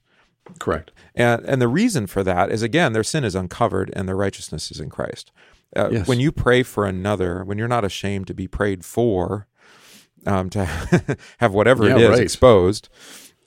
[0.59, 0.91] Correct.
[1.15, 4.71] And and the reason for that is again their sin is uncovered and their righteousness
[4.71, 5.31] is in Christ.
[5.75, 6.07] Uh, yes.
[6.07, 9.47] When you pray for another, when you're not ashamed to be prayed for,
[10.25, 10.65] um, to
[11.37, 12.19] have whatever yeah, it is right.
[12.19, 12.89] exposed,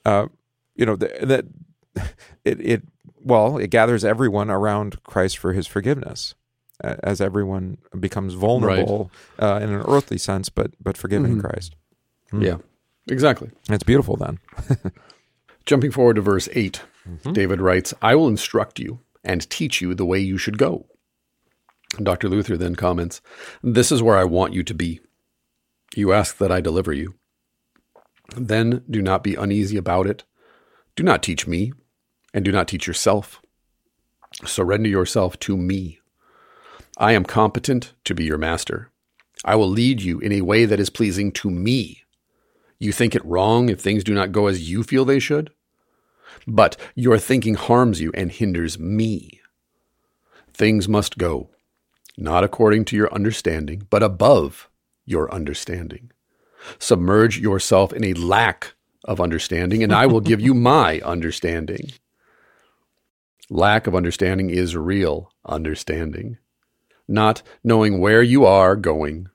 [0.05, 0.27] uh,
[0.75, 1.45] you know that
[2.45, 2.83] it it
[3.25, 6.35] well it gathers everyone around Christ for His forgiveness,
[6.81, 9.55] as everyone becomes vulnerable right.
[9.55, 11.39] uh, in an earthly sense, but but forgiven mm-hmm.
[11.39, 11.75] in Christ.
[12.31, 12.43] Mm.
[12.43, 12.57] Yeah,
[13.07, 13.51] exactly.
[13.69, 14.39] It's beautiful then.
[15.65, 17.33] Jumping forward to verse 8, mm-hmm.
[17.33, 20.85] David writes, I will instruct you and teach you the way you should go.
[22.01, 22.29] Dr.
[22.29, 23.21] Luther then comments,
[23.63, 24.99] This is where I want you to be.
[25.95, 27.15] You ask that I deliver you.
[28.35, 30.23] Then do not be uneasy about it.
[30.95, 31.73] Do not teach me,
[32.35, 33.41] and do not teach yourself.
[34.43, 35.99] Surrender yourself to me.
[36.97, 38.91] I am competent to be your master.
[39.45, 42.03] I will lead you in a way that is pleasing to me.
[42.77, 45.51] You think it wrong if things do not go as you feel they should?
[46.45, 49.39] But your thinking harms you and hinders me.
[50.53, 51.51] Things must go,
[52.17, 54.69] not according to your understanding, but above
[55.05, 56.11] your understanding.
[56.79, 58.73] Submerge yourself in a lack
[59.05, 61.91] of understanding, and I will give you my understanding.
[63.49, 66.37] Lack of understanding is real understanding.
[67.07, 69.29] Not knowing where you are going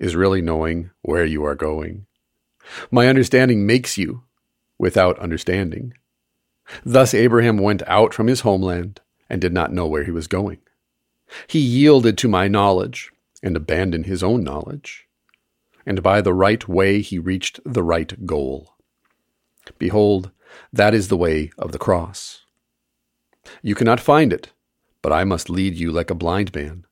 [0.00, 2.06] is really knowing where you are going.
[2.90, 4.24] My understanding makes you
[4.78, 5.94] without understanding.
[6.84, 9.00] Thus Abraham went out from his homeland
[9.30, 10.58] and did not know where he was going.
[11.46, 15.06] He yielded to my knowledge and abandoned his own knowledge.
[15.86, 18.74] And by the right way he reached the right goal.
[19.78, 20.30] Behold,
[20.72, 22.43] that is the way of the cross.
[23.66, 24.50] You cannot find it,
[25.00, 26.84] but I must lead you like a blind man.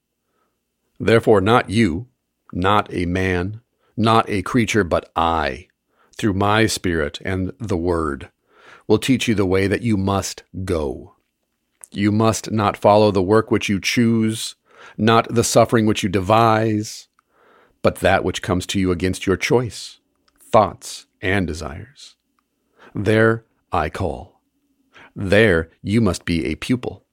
[0.99, 2.07] Therefore, not you,
[2.51, 3.61] not a man,
[3.95, 5.68] not a creature, but I,
[6.16, 8.31] through my Spirit and the Word,
[8.87, 11.14] will teach you the way that you must go.
[11.91, 14.55] You must not follow the work which you choose,
[14.97, 17.09] not the suffering which you devise,
[17.83, 19.99] but that which comes to you against your choice,
[20.41, 22.16] thoughts, and desires.
[22.95, 24.32] There I call.
[25.15, 27.05] There you must be a pupil.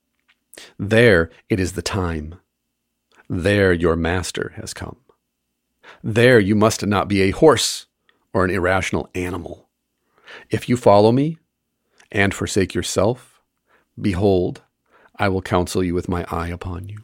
[0.78, 2.36] There it is the time.
[3.30, 4.98] There your master has come.
[6.04, 7.88] There you must not be a horse
[8.34, 9.70] or an irrational animal.
[10.50, 11.38] If you follow me
[12.12, 13.42] and forsake yourself,
[14.00, 14.62] behold,
[15.18, 17.04] I will counsel you with my eye upon you.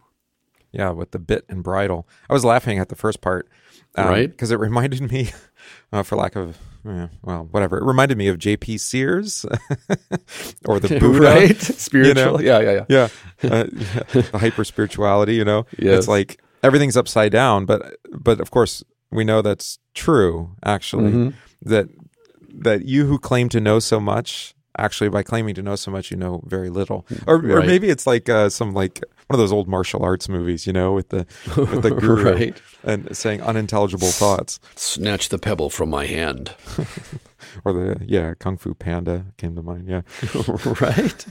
[0.71, 2.07] Yeah, with the bit and bridle.
[2.29, 3.49] I was laughing at the first part,
[3.95, 4.29] um, right?
[4.29, 5.31] Because it reminded me,
[5.91, 7.77] uh, for lack of well, whatever.
[7.77, 8.77] It reminded me of J.P.
[8.77, 9.45] Sears
[10.65, 11.57] or the Buddha, right?
[11.57, 12.59] Spiritual, you know?
[12.59, 13.07] yeah, yeah, yeah.
[13.41, 13.63] Yeah, uh,
[14.13, 15.35] the hyper spirituality.
[15.35, 15.99] You know, yes.
[15.99, 17.65] it's like everything's upside down.
[17.65, 20.55] But but of course, we know that's true.
[20.63, 21.29] Actually, mm-hmm.
[21.69, 21.89] that
[22.49, 26.11] that you who claim to know so much actually by claiming to know so much
[26.11, 27.05] you know very little.
[27.27, 27.63] Or, right.
[27.63, 30.73] or maybe it's like uh, some like one of those old martial arts movies you
[30.73, 31.25] know with the
[31.57, 32.61] with the guru right.
[32.83, 34.59] and saying unintelligible thoughts.
[34.75, 36.53] Snatch the pebble from my hand.
[37.63, 40.01] Or the yeah kung fu panda came to mind yeah.
[40.81, 41.25] Right.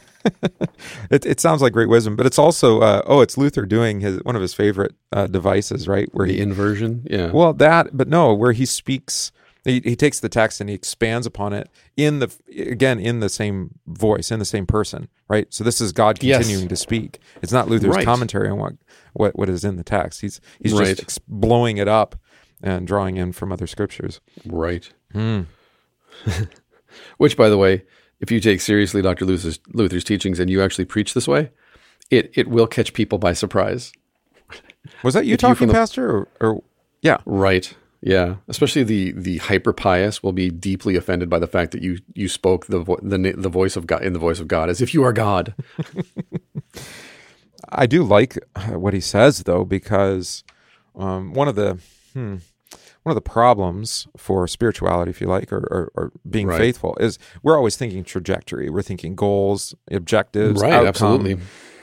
[1.11, 4.19] It, it sounds like great wisdom but it's also uh, oh it's luther doing his
[4.25, 7.07] one of his favorite uh, devices right where the he inversion?
[7.11, 7.31] Yeah.
[7.31, 9.33] Well that but no where he speaks
[9.65, 13.29] he, he takes the text and he expands upon it in the again in the
[13.29, 16.69] same voice in the same person right so this is god continuing yes.
[16.69, 18.05] to speak it's not luther's right.
[18.05, 18.75] commentary on what,
[19.15, 20.89] what what is in the text he's he's right.
[20.89, 22.17] just ex- blowing it up
[22.63, 25.47] and drawing in from other scriptures right mm.
[27.17, 27.83] which by the way
[28.21, 31.51] if you take seriously dr luther's, luther's teachings and you actually preach this way
[32.11, 33.93] it it will catch people by surprise
[35.03, 36.63] was that you talking you the, pastor or, or
[37.01, 37.75] yeah right
[38.05, 42.01] yeah, especially the the hyper pious will be deeply offended by the fact that you
[42.15, 44.83] you spoke the vo- the the voice of God in the voice of God as
[44.83, 45.55] if you are God.
[47.73, 50.45] I do like uh, what he says though because
[50.95, 51.81] um, one of the
[52.13, 52.37] hmm,
[53.05, 56.59] one of the problems for spirituality, if you like, or, or, or being right.
[56.59, 58.69] faithful is we're always thinking trajectory.
[58.69, 60.75] We're thinking goals, objectives, right?
[60.75, 61.39] Outcome, absolutely.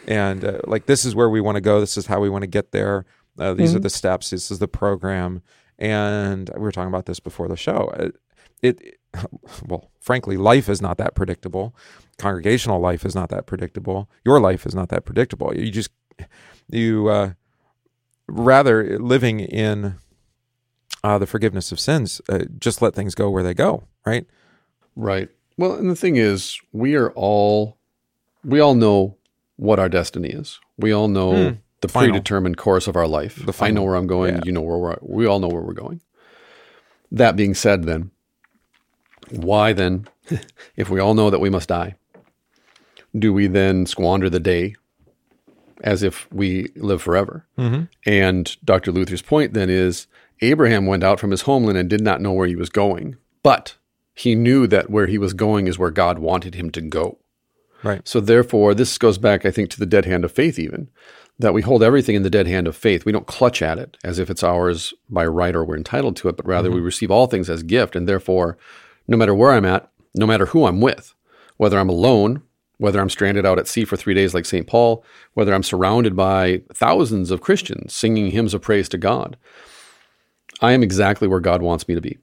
[0.08, 1.80] And uh, like this is where we want to go.
[1.80, 3.06] This is how we want to get there.
[3.40, 3.78] Uh, these mm-hmm.
[3.78, 4.30] are the steps.
[4.30, 5.42] This is the program
[5.82, 7.92] and we were talking about this before the show.
[7.98, 8.16] It,
[8.62, 9.00] it,
[9.68, 11.76] well, frankly, life is not that predictable.
[12.18, 14.10] Congregational life is not that predictable.
[14.24, 15.54] Your life is not that predictable.
[15.56, 15.90] You just
[16.70, 17.34] you uh,
[18.28, 19.96] rather living in
[21.04, 22.22] uh, the forgiveness of sins.
[22.30, 23.84] Uh, just let things go where they go.
[24.06, 24.28] Right.
[24.96, 25.30] Right.
[25.58, 27.80] Well, and the thing is, we are all
[28.44, 29.18] we all know
[29.56, 30.60] what our destiny is.
[30.78, 31.32] We all know.
[31.34, 32.12] Mm the final.
[32.12, 33.44] predetermined course of our life.
[33.62, 34.36] I know where I'm going.
[34.36, 34.42] Yeah.
[34.46, 34.98] You know where we're.
[35.02, 36.02] We all know where we're going.
[37.12, 38.12] That being said, then,
[39.30, 40.08] why then,
[40.76, 41.96] if we all know that we must die,
[43.18, 44.76] do we then squander the day
[45.84, 47.46] as if we live forever?
[47.58, 47.84] Mm-hmm.
[48.06, 48.92] And Dr.
[48.92, 50.08] Luther's point then is
[50.42, 53.76] Abraham went out from his homeland and did not know where he was going, but
[54.14, 57.18] he knew that where he was going is where God wanted him to go.
[57.84, 58.08] Right.
[58.08, 60.90] So therefore, this goes back, I think, to the dead hand of faith, even
[61.40, 63.06] that we hold everything in the dead hand of faith.
[63.06, 66.30] We don't clutch at it as if it's ours by right or we're entitled to
[66.30, 66.76] it, but rather mm-hmm.
[66.78, 67.96] we receive all things as gift.
[67.96, 68.58] And therefore,
[69.08, 71.16] no matter where I'm at, no matter who I'm with,
[71.58, 72.44] whether I'm alone,
[72.78, 74.68] whether I'm stranded out at sea for three days like St.
[74.68, 75.04] Paul,
[75.34, 79.38] whether I'm surrounded by thousands of Christians singing hymns of praise to God,
[80.62, 82.18] I am exactly where God wants me to be.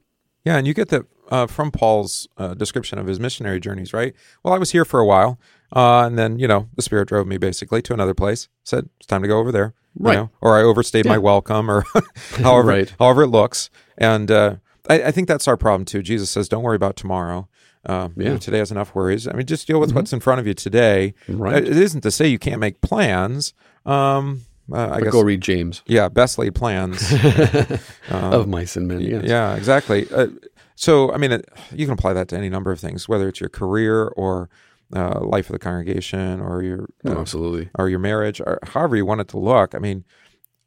[0.45, 4.13] Yeah, and you get that uh, from Paul's uh, description of his missionary journeys, right?
[4.43, 5.39] Well, I was here for a while,
[5.71, 9.05] Uh, and then, you know, the Spirit drove me basically to another place, said, it's
[9.05, 9.73] time to go over there.
[9.97, 10.15] Right.
[10.15, 11.13] know, or I overstayed yeah.
[11.13, 11.83] my welcome or
[12.37, 12.95] however, right.
[12.99, 13.69] however it looks.
[13.97, 14.55] And uh,
[14.89, 16.01] I, I, think that's our problem too.
[16.01, 17.47] Jesus says, don't worry about tomorrow.
[17.85, 18.23] Uh, yeah.
[18.23, 19.27] You know, today has enough worries.
[19.27, 19.97] I mean, just deal with mm-hmm.
[19.97, 21.13] what's in front of you today.
[21.27, 21.63] Right.
[21.63, 23.53] It isn't to say you can't make plans.
[23.85, 24.41] Um,
[24.71, 25.81] uh, I guess go read James.
[25.87, 27.11] Yeah, best laid plans
[28.09, 29.01] um, of mice and men.
[29.01, 29.23] Yes.
[29.25, 30.07] Yeah, exactly.
[30.11, 30.27] Uh,
[30.75, 33.39] so, I mean, it, you can apply that to any number of things, whether it's
[33.39, 34.49] your career or
[34.95, 38.95] uh, life of the congregation or your oh, uh, absolutely or your marriage or however
[38.95, 39.75] you want it to look.
[39.75, 40.05] I mean,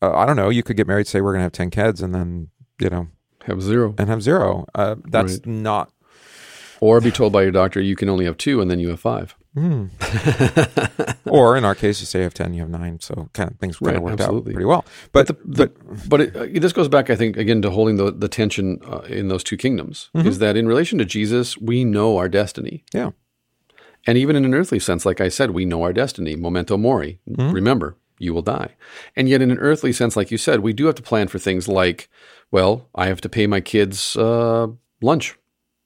[0.01, 0.49] uh, I don't know.
[0.49, 2.51] You could get married, say we're going to have ten kids, and then
[2.81, 3.09] you know
[3.45, 4.67] have zero and have zero.
[4.75, 5.47] Uh, that's right.
[5.47, 5.93] not.
[6.81, 8.99] Or be told by your doctor you can only have two, and then you have
[8.99, 9.37] five.
[9.57, 9.91] Mm.
[11.31, 12.99] or in our case, you say you have ten, you have nine.
[13.01, 14.53] So kind of things kind right, of worked absolutely.
[14.53, 14.85] out pretty well.
[15.13, 17.71] But but, the, the, but, but it, uh, this goes back, I think, again to
[17.71, 20.11] holding the the tension uh, in those two kingdoms.
[20.17, 20.27] Mm-hmm.
[20.27, 22.85] Is that in relation to Jesus, we know our destiny.
[22.93, 23.11] Yeah.
[24.07, 26.35] And even in an earthly sense, like I said, we know our destiny.
[26.35, 27.21] Memento mori.
[27.31, 27.53] Mm-hmm.
[27.53, 28.75] Remember, you will die.
[29.17, 31.39] And yet, in an earthly sense, like you said, we do have to plan for
[31.39, 32.09] things like,
[32.51, 34.69] well, I have to pay my kids uh,
[35.01, 35.39] lunch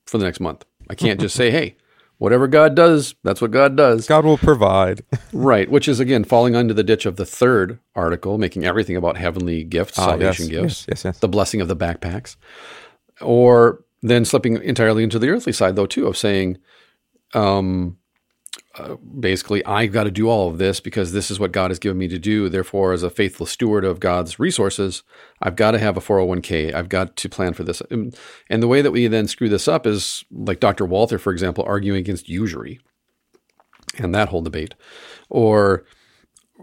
[0.06, 0.64] for the next month.
[0.88, 1.76] I can't just say, hey,
[2.18, 4.06] whatever God does, that's what God does.
[4.06, 5.04] God will provide.
[5.32, 5.70] right.
[5.70, 9.64] Which is, again, falling under the ditch of the third article, making everything about heavenly
[9.64, 11.18] gifts, ah, salvation yes, gifts, yes, yes, yes.
[11.18, 12.36] the blessing of the backpacks.
[13.20, 16.58] Or then slipping entirely into the earthly side, though, too, of saying,
[17.34, 17.96] um,
[18.78, 21.78] uh, basically, I've got to do all of this because this is what God has
[21.78, 22.48] given me to do.
[22.48, 25.02] Therefore, as a faithful steward of God's resources,
[25.40, 26.74] I've got to have a 401k.
[26.74, 27.80] I've got to plan for this.
[27.90, 28.16] And,
[28.50, 30.84] and the way that we then screw this up is like Dr.
[30.84, 32.80] Walther, for example, arguing against usury
[33.98, 34.74] and that whole debate.
[35.30, 35.84] Or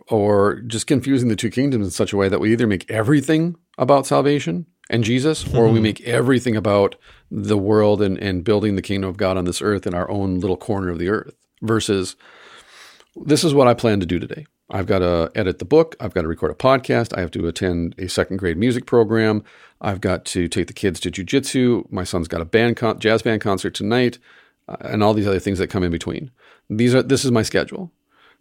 [0.07, 3.55] or just confusing the two kingdoms in such a way that we either make everything
[3.77, 6.95] about salvation and Jesus, or we make everything about
[7.31, 10.39] the world and, and building the kingdom of God on this earth in our own
[10.39, 12.15] little corner of the earth versus
[13.15, 14.45] this is what I plan to do today.
[14.69, 15.95] I've got to edit the book.
[15.99, 17.15] I've got to record a podcast.
[17.15, 19.43] I have to attend a second grade music program.
[19.81, 21.91] I've got to take the kids to jujitsu.
[21.91, 24.17] My son's got a band con- jazz band concert tonight,
[24.67, 26.31] uh, and all these other things that come in between.
[26.69, 27.91] These are this is my schedule.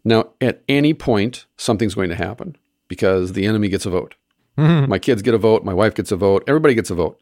[0.04, 2.56] Now, at any point, something's going to happen
[2.88, 4.14] because the enemy gets a vote.
[4.58, 4.90] Mm-hmm.
[4.90, 5.64] My kids get a vote.
[5.64, 6.44] My wife gets a vote.
[6.46, 7.20] Everybody gets a vote.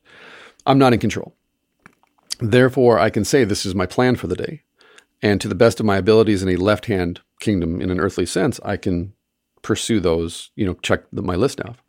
[0.67, 1.35] I'm not in control.
[2.41, 4.63] Therefore, I can say this is my plan for the day.
[5.23, 8.27] And to the best of my abilities in a left hand kingdom in an earthly
[8.27, 9.13] sense, I can
[9.63, 11.83] pursue those, you know, check my list off.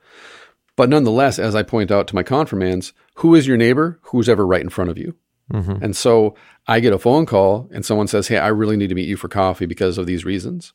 [0.76, 4.00] But nonetheless, as I point out to my confirmands, who is your neighbor?
[4.04, 5.16] Who's ever right in front of you?
[5.52, 5.84] Mm-hmm.
[5.84, 6.36] And so
[6.68, 9.18] I get a phone call and someone says, Hey, I really need to meet you
[9.18, 10.74] for coffee because of these reasons.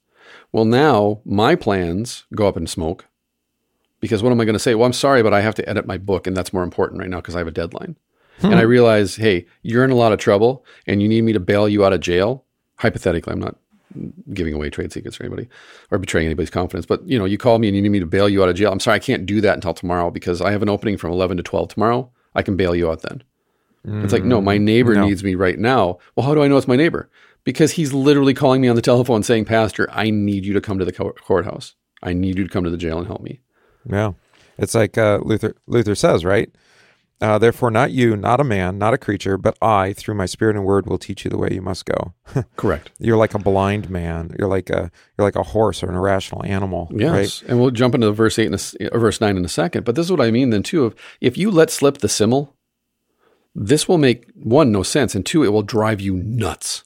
[0.53, 3.07] Well, now my plans go up in smoke
[4.01, 4.75] because what am I going to say?
[4.75, 7.11] Well, I'm sorry, but I have to edit my book and that's more important right
[7.11, 7.97] now because I have a deadline.
[8.41, 8.47] Hmm.
[8.47, 11.41] And I realize, hey, you're in a lot of trouble and you need me to
[11.41, 12.45] bail you out of jail
[12.77, 13.57] hypothetically, I'm not
[14.33, 15.49] giving away trade secrets or anybody
[15.91, 16.87] or betraying anybody's confidence.
[16.87, 18.57] But you know, you call me and you need me to bail you out of
[18.57, 18.73] jail.
[18.73, 21.37] I'm sorry, I can't do that until tomorrow because I have an opening from 11
[21.39, 22.11] to 12 tomorrow.
[22.35, 23.23] I can bail you out then.
[23.87, 25.07] Mm, it's like, no, my neighbor no.
[25.07, 25.99] needs me right now.
[26.15, 27.09] Well, how do I know it's my neighbor?
[27.45, 30.79] Because he's literally calling me on the telephone saying, Pastor, I need you to come
[30.79, 31.75] to the courthouse.
[32.03, 33.41] I need you to come to the jail and help me.
[33.89, 34.13] Yeah.
[34.59, 36.51] It's like uh, Luther Luther says, right?
[37.19, 40.55] Uh, Therefore, not you, not a man, not a creature, but I, through my spirit
[40.55, 42.13] and word, will teach you the way you must go.
[42.57, 42.91] Correct.
[42.99, 44.35] You're like a blind man.
[44.39, 46.91] You're like a you're like a horse or an irrational animal.
[46.95, 47.51] Yes, right?
[47.51, 49.85] and we'll jump into verse eight and a, uh, verse nine in a second.
[49.85, 50.85] But this is what I mean then too.
[50.85, 52.55] Of if you let slip the simul,
[53.55, 56.85] this will make one no sense, and two, it will drive you nuts.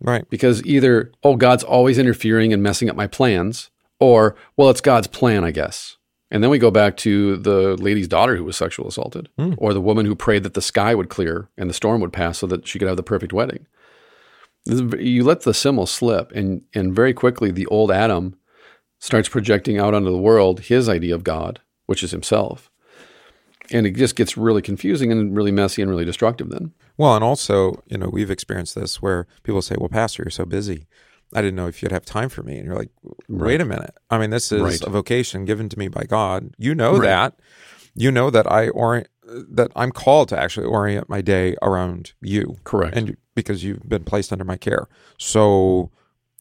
[0.00, 0.28] Right.
[0.28, 5.06] Because either oh God's always interfering and messing up my plans, or well it's God's
[5.06, 5.98] plan, I guess.
[6.34, 9.54] And then we go back to the lady's daughter who was sexual assaulted, mm.
[9.56, 12.38] or the woman who prayed that the sky would clear and the storm would pass
[12.38, 13.68] so that she could have the perfect wedding.
[14.66, 18.34] You let the simul slip, and, and very quickly the old Adam
[18.98, 22.68] starts projecting out onto the world his idea of God, which is himself.
[23.70, 26.72] And it just gets really confusing and really messy and really destructive then.
[26.96, 30.46] Well, and also, you know, we've experienced this where people say, well, Pastor, you're so
[30.46, 30.88] busy.
[31.32, 32.58] I didn't know if you'd have time for me.
[32.58, 32.90] And you're like,
[33.28, 33.60] wait right.
[33.60, 33.96] a minute.
[34.10, 34.82] I mean, this is right.
[34.82, 36.54] a vocation given to me by God.
[36.58, 37.06] You know right.
[37.06, 37.40] that.
[37.94, 42.56] You know that I orient that I'm called to actually orient my day around you.
[42.64, 42.96] Correct.
[42.96, 44.86] And because you've been placed under my care.
[45.18, 45.90] So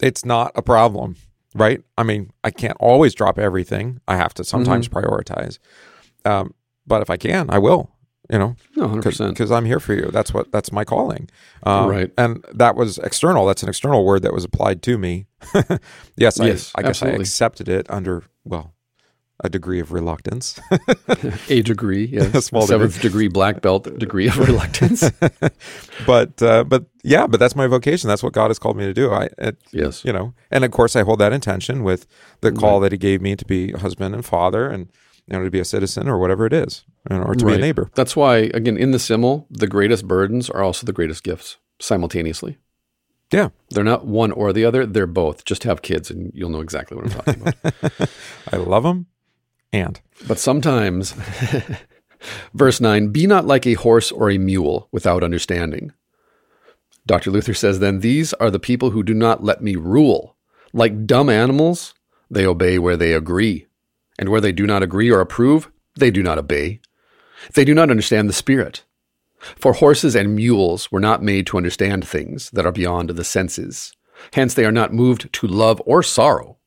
[0.01, 1.15] it's not a problem,
[1.55, 1.81] right?
[1.97, 4.01] I mean, I can't always drop everything.
[4.07, 5.07] I have to sometimes mm-hmm.
[5.07, 5.59] prioritize.
[6.25, 6.53] Um,
[6.85, 7.92] but if I can, I will
[8.29, 10.09] you know, because I'm here for you.
[10.11, 11.29] That's what that's my calling.
[11.63, 13.45] Um, right, and that was external.
[13.45, 15.27] That's an external word that was applied to me.
[16.15, 18.73] yes, yes, I, I guess I accepted it under well,
[19.43, 20.59] a degree of reluctance.
[21.49, 22.33] a degree, yes.
[22.33, 23.09] A small Seventh degree.
[23.09, 25.09] degree black belt degree of reluctance.
[26.05, 28.07] but uh, but yeah, but that's my vocation.
[28.07, 29.11] That's what God has called me to do.
[29.11, 32.07] I it, yes, you know, and of course I hold that intention with
[32.41, 32.85] the call right.
[32.85, 34.89] that He gave me to be husband and father, and
[35.27, 37.53] you know to be a citizen or whatever it is, or to right.
[37.53, 37.89] be a neighbor.
[37.95, 42.57] That's why again in the simul, the greatest burdens are also the greatest gifts simultaneously.
[43.31, 43.49] Yeah.
[43.71, 44.85] They're not one or the other.
[44.85, 45.43] They're both.
[45.43, 48.09] Just have kids and you'll know exactly what I'm talking about.
[48.51, 49.07] I love them
[49.73, 49.99] and.
[50.27, 51.15] But sometimes,
[52.53, 55.91] verse 9, be not like a horse or a mule without understanding.
[57.05, 57.31] Dr.
[57.31, 60.37] Luther says, then these are the people who do not let me rule.
[60.71, 61.95] Like dumb animals,
[62.29, 63.65] they obey where they agree.
[64.19, 66.79] And where they do not agree or approve, they do not obey.
[67.53, 68.83] They do not understand the Spirit.
[69.39, 73.93] For horses and mules were not made to understand things that are beyond the senses.
[74.33, 76.57] Hence, they are not moved to love or sorrow.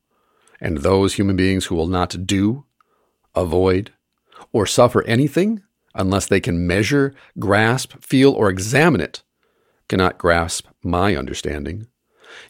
[0.60, 2.64] And those human beings who will not do,
[3.34, 3.92] avoid,
[4.52, 5.62] or suffer anything
[5.94, 9.22] unless they can measure, grasp, feel, or examine it
[9.88, 11.86] cannot grasp my understanding.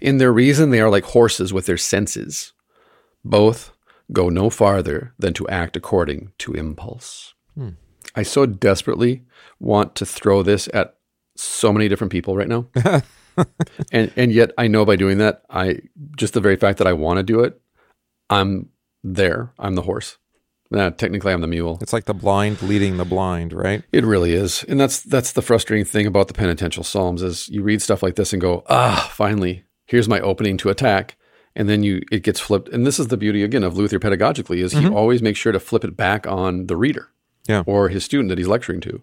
[0.00, 2.52] In their reason, they are like horses with their senses.
[3.24, 3.72] Both
[4.12, 7.34] go no farther than to act according to impulse.
[7.56, 7.70] Hmm.
[8.14, 9.24] I so desperately
[9.60, 10.96] want to throw this at
[11.36, 12.66] so many different people right now.
[13.92, 15.80] and and yet I know by doing that, I
[16.16, 17.60] just the very fact that I want to do it,
[18.30, 18.70] I'm
[19.02, 19.52] there.
[19.58, 20.18] I'm the horse.
[20.70, 21.78] Nah, technically, I'm the mule.
[21.80, 23.84] It's like the blind leading the blind, right?
[23.92, 27.62] It really is, and that's that's the frustrating thing about the penitential psalms is you
[27.62, 31.16] read stuff like this and go, ah, finally, here's my opening to attack,
[31.56, 32.68] and then you it gets flipped.
[32.68, 34.88] And this is the beauty again of Luther pedagogically is mm-hmm.
[34.88, 37.08] he always makes sure to flip it back on the reader,
[37.48, 39.02] yeah, or his student that he's lecturing to.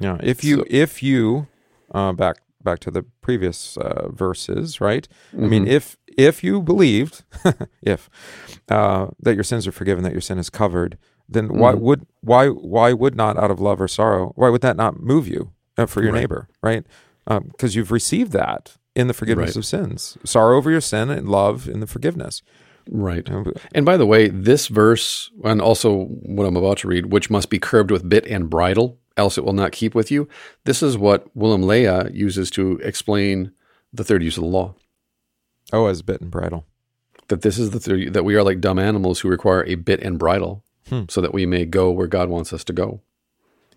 [0.00, 1.46] Yeah, if you so, if you
[1.92, 5.06] uh, back back to the previous uh, verses, right?
[5.32, 5.44] Mm-hmm.
[5.44, 5.72] I mean, mm-hmm.
[5.72, 7.22] if if you believed,
[7.82, 8.10] if
[8.68, 10.98] uh, that your sins are forgiven, that your sin is covered,
[11.28, 11.58] then mm-hmm.
[11.58, 14.32] why would why why would not out of love or sorrow?
[14.34, 16.20] Why would that not move you uh, for your right.
[16.20, 16.84] neighbor, right?
[17.26, 19.56] Because um, you've received that in the forgiveness right.
[19.56, 22.42] of sins, sorrow over your sin, and love in the forgiveness.
[22.88, 23.28] Right.
[23.74, 27.50] And by the way, this verse, and also what I'm about to read, which must
[27.50, 30.28] be curbed with bit and bridle, else it will not keep with you.
[30.64, 33.52] This is what William Lea uses to explain
[33.92, 34.74] the third use of the law.
[35.72, 36.66] Oh, as bit and bridle.
[37.28, 40.02] That this is the third, that we are like dumb animals who require a bit
[40.02, 41.04] and bridle, hmm.
[41.08, 43.00] so that we may go where God wants us to go.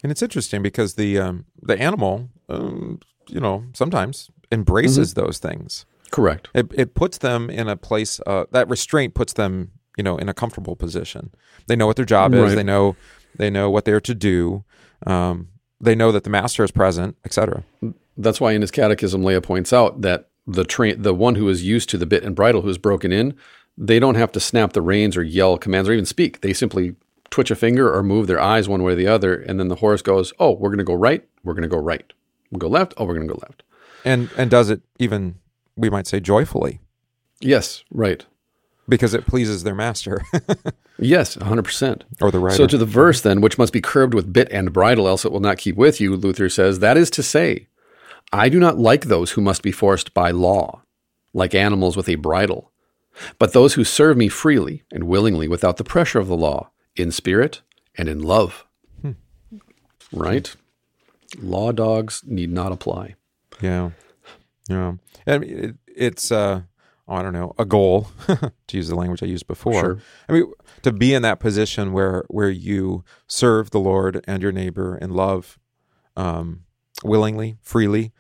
[0.04, 3.00] And it's interesting because the um, the animal, um,
[3.30, 5.26] you know, sometimes embraces mm-hmm.
[5.26, 5.86] those things.
[6.12, 6.48] Correct.
[6.54, 10.30] It, it puts them in a place uh, that restraint puts them, you know, in
[10.30, 11.32] a comfortable position.
[11.68, 12.46] They know what their job right.
[12.46, 12.56] is.
[12.56, 12.96] They know
[13.38, 14.64] they know what they're to do.
[15.06, 17.64] Um, they know that the master is present, etc.
[18.18, 21.64] That's why in his catechism, Leah points out that the train, the one who is
[21.64, 23.36] used to the bit and bridle, who is broken in,
[23.78, 26.42] they don't have to snap the reins or yell commands or even speak.
[26.42, 26.96] They simply
[27.30, 29.76] twitch a finger or move their eyes one way or the other, and then the
[29.76, 31.28] horse goes, "Oh, we're going to go right.
[31.44, 32.12] We're going to go right.
[32.50, 32.94] We'll go left.
[32.98, 33.64] Oh, we're going to go left."
[34.08, 35.36] And and does it even
[35.76, 36.80] we might say joyfully?
[37.40, 38.26] Yes, right
[38.90, 40.22] because it pleases their master.
[41.00, 42.02] yes, 100%.
[42.22, 42.56] Or the writer.
[42.56, 45.32] So to the verse then, which must be curbed with bit and bridle, else it
[45.32, 47.68] will not keep with you, Luther says, that is to say,
[48.32, 50.84] I do not like those who must be forced by law,
[51.34, 52.72] like animals with a bridle,
[53.40, 57.12] but those who serve me freely and willingly without the pressure of the law, in
[57.12, 57.62] spirit
[57.98, 58.66] and in love.
[59.02, 59.12] Hmm.
[60.12, 60.56] Right?
[61.40, 63.16] Law dogs need not apply.
[63.62, 63.92] Yeah.
[64.70, 64.94] Yeah.
[65.26, 66.62] I mean, it, it's, uh,
[67.08, 69.74] oh, I don't know, a goal to use the language I used before.
[69.74, 69.98] Sure.
[70.30, 70.52] I mean,
[70.84, 75.12] to be in that position where where you serve the Lord and your neighbor in
[75.12, 75.60] love,
[76.16, 76.64] um,
[77.04, 78.12] willingly, freely,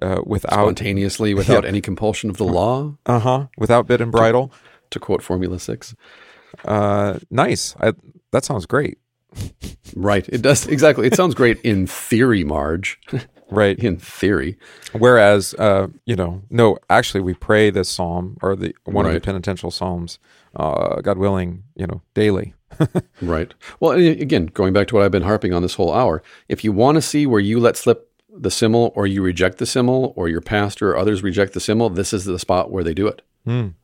[0.00, 1.68] uh, without spontaneously, without yeah.
[1.68, 2.96] any compulsion of the law.
[3.06, 3.46] Uh huh.
[3.58, 4.48] Without bit and bridle.
[4.48, 4.54] To,
[4.90, 5.94] to quote Formula Six.
[6.64, 7.74] Uh, nice.
[7.80, 7.92] I,
[8.30, 8.98] that sounds great.
[9.96, 10.28] right.
[10.28, 11.06] It does exactly.
[11.06, 12.98] It sounds great in theory, Marge.
[13.52, 14.56] right in theory
[14.92, 19.14] whereas uh, you know no actually we pray this psalm or the one right.
[19.14, 20.18] of the penitential psalms
[20.56, 22.54] uh, god willing you know daily
[23.22, 26.64] right well again going back to what i've been harping on this whole hour if
[26.64, 30.12] you want to see where you let slip the simul or you reject the simul
[30.16, 33.06] or your pastor or others reject the simul this is the spot where they do
[33.06, 33.22] it.
[33.46, 33.74] Mm.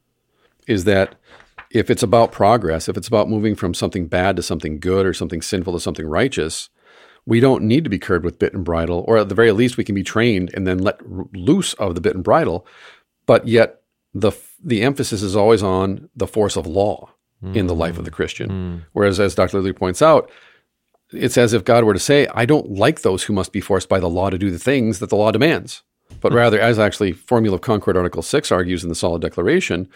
[0.66, 1.16] Is that
[1.70, 5.12] if it's about progress if it's about moving from something bad to something good or
[5.12, 6.70] something sinful to something righteous
[7.26, 9.76] we don't need to be curbed with bit and bridle, or at the very least,
[9.76, 11.00] we can be trained and then let
[11.34, 12.66] loose of the bit and bridle.
[13.26, 13.82] But yet,
[14.14, 17.10] the the emphasis is always on the force of law
[17.42, 17.54] mm.
[17.54, 18.50] in the life of the Christian.
[18.50, 18.86] Mm.
[18.92, 19.58] Whereas, as Dr.
[19.58, 20.30] Lilly points out,
[21.12, 23.88] it's as if God were to say, "I don't like those who must be forced
[23.88, 25.82] by the law to do the things that the law demands."
[26.20, 26.38] But hmm.
[26.38, 29.88] rather, as actually Formula of Concord Article Six argues in the Solid Declaration,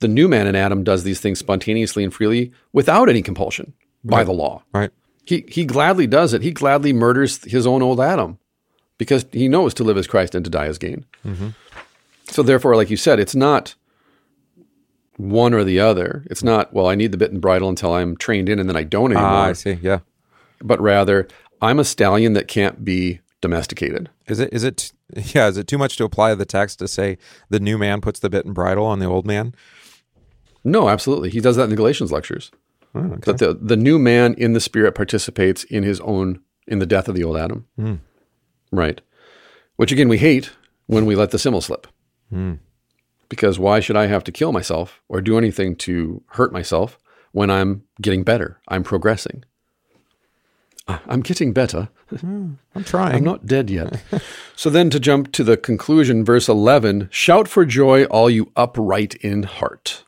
[0.00, 3.72] The new man in Adam does these things spontaneously and freely without any compulsion
[4.04, 4.26] by right.
[4.26, 4.62] the law.
[4.72, 4.90] Right.
[5.24, 6.42] He he gladly does it.
[6.42, 8.38] He gladly murders his own old Adam
[8.98, 11.04] because he knows to live as Christ and to die as gain.
[11.24, 11.48] Mm-hmm.
[12.30, 13.74] So therefore, like you said, it's not
[15.16, 16.24] one or the other.
[16.30, 16.86] It's not well.
[16.86, 19.28] I need the bit and bridle until I'm trained in, and then I don't anymore.
[19.28, 19.78] Ah, I see.
[19.82, 20.00] Yeah.
[20.62, 21.28] But rather,
[21.60, 24.10] I'm a stallion that can't be domesticated.
[24.26, 24.52] Is it?
[24.52, 24.92] Is it?
[25.16, 25.46] Yeah.
[25.46, 27.18] Is it too much to apply the text to say
[27.48, 29.54] the new man puts the bit and bridle on the old man?
[30.64, 31.30] No, absolutely.
[31.30, 32.50] He does that in the Galatians lectures.
[32.94, 33.32] Oh, okay.
[33.32, 37.08] That the the new man in the spirit participates in his own in the death
[37.08, 37.66] of the old Adam.
[37.78, 38.00] Mm.
[38.72, 39.00] Right.
[39.76, 40.52] Which again we hate
[40.86, 41.86] when we let the simul slip.
[42.32, 42.58] Mm.
[43.28, 46.98] Because why should I have to kill myself or do anything to hurt myself
[47.32, 48.60] when I'm getting better?
[48.68, 49.44] I'm progressing.
[50.86, 51.88] I'm getting better.
[52.12, 53.16] Mm, I'm trying.
[53.16, 54.02] I'm not dead yet.
[54.56, 59.14] so then to jump to the conclusion, verse 11 shout for joy, all you upright
[59.16, 60.03] in heart.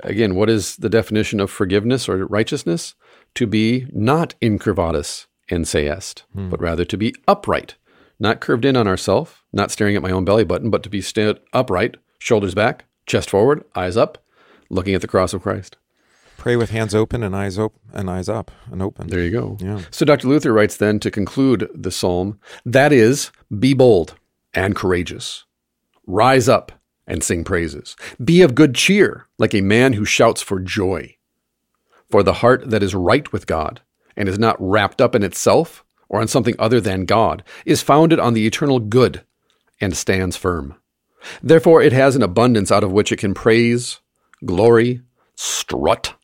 [0.00, 2.94] Again, what is the definition of forgiveness or righteousness?
[3.34, 5.88] To be not incurvatus in se,
[6.32, 6.50] hmm.
[6.50, 7.76] but rather to be upright,
[8.18, 11.00] not curved in on ourself, not staring at my own belly button, but to be
[11.00, 14.24] stand upright, shoulders back, chest forward, eyes up,
[14.70, 15.76] looking at the cross of Christ.
[16.36, 19.08] Pray with hands open and eyes open and eyes up and open.
[19.08, 19.56] There you go.
[19.60, 19.82] Yeah.
[19.90, 20.28] So Dr.
[20.28, 24.14] Luther writes then to conclude the psalm, that is, be bold
[24.54, 25.44] and courageous.
[26.06, 26.77] Rise up
[27.08, 27.96] and sing praises.
[28.22, 31.16] Be of good cheer, like a man who shouts for joy.
[32.10, 33.80] For the heart that is right with God
[34.16, 38.20] and is not wrapped up in itself or on something other than God is founded
[38.20, 39.24] on the eternal good
[39.80, 40.76] and stands firm.
[41.42, 44.00] Therefore, it has an abundance out of which it can praise,
[44.44, 45.02] glory,
[45.34, 46.14] strut,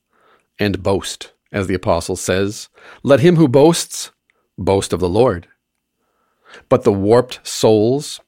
[0.58, 1.32] and boast.
[1.52, 2.68] As the apostle says,
[3.02, 4.10] let him who boasts
[4.58, 5.46] boast of the Lord.
[6.68, 8.20] But the warped souls,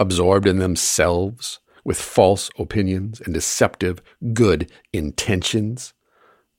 [0.00, 5.92] absorbed in themselves, with false opinions and deceptive good intentions,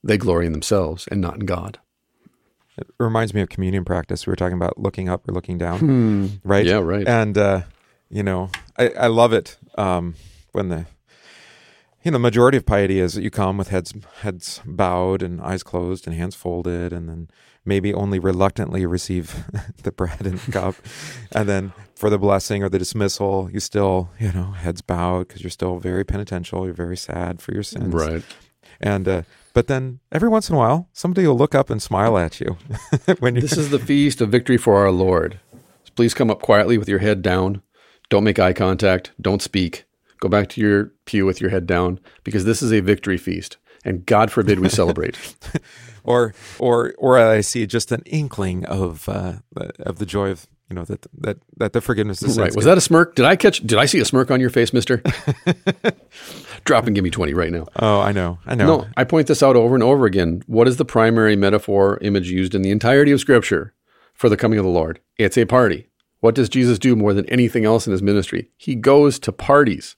[0.03, 1.79] they glory in themselves and not in God.
[2.77, 4.27] It reminds me of communion practice.
[4.27, 6.27] We were talking about looking up or looking down, hmm.
[6.43, 6.65] right?
[6.65, 7.07] Yeah, right.
[7.07, 7.61] And uh,
[8.09, 10.15] you know, I, I love it um,
[10.51, 10.85] when the
[12.05, 15.63] you know majority of piety is that you come with heads heads bowed and eyes
[15.63, 17.29] closed and hands folded, and then
[17.65, 19.43] maybe only reluctantly receive
[19.83, 20.75] the bread and the cup,
[21.31, 25.43] and then for the blessing or the dismissal, you still you know heads bowed because
[25.43, 26.65] you're still very penitential.
[26.65, 28.23] You're very sad for your sins, right?
[28.79, 29.21] And uh,
[29.55, 32.57] but then every once in a while, somebody will look up and smile at you
[33.19, 33.41] when you.
[33.41, 35.39] This is the feast of victory for our Lord.
[35.95, 37.63] Please come up quietly with your head down.
[38.09, 39.11] Don't make eye contact.
[39.19, 39.84] Don't speak.
[40.19, 43.57] Go back to your pew with your head down because this is a victory feast,
[43.83, 45.17] and God forbid we celebrate.
[46.03, 49.33] or, or, or I see just an inkling of uh,
[49.79, 52.55] of the joy of you know that that that the forgiveness is right.
[52.55, 53.15] Was that a smirk?
[53.15, 53.59] Did I catch?
[53.59, 55.03] Did I see a smirk on your face, Mister?
[56.65, 57.67] Drop and give me twenty right now.
[57.77, 58.65] Oh, I know, I know.
[58.65, 60.41] No, I point this out over and over again.
[60.47, 63.73] What is the primary metaphor image used in the entirety of Scripture
[64.13, 64.99] for the coming of the Lord?
[65.17, 65.87] It's a party.
[66.21, 68.49] What does Jesus do more than anything else in his ministry?
[68.57, 69.95] He goes to parties,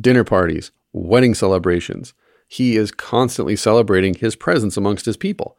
[0.00, 2.14] dinner parties, wedding celebrations.
[2.48, 5.58] He is constantly celebrating his presence amongst his people.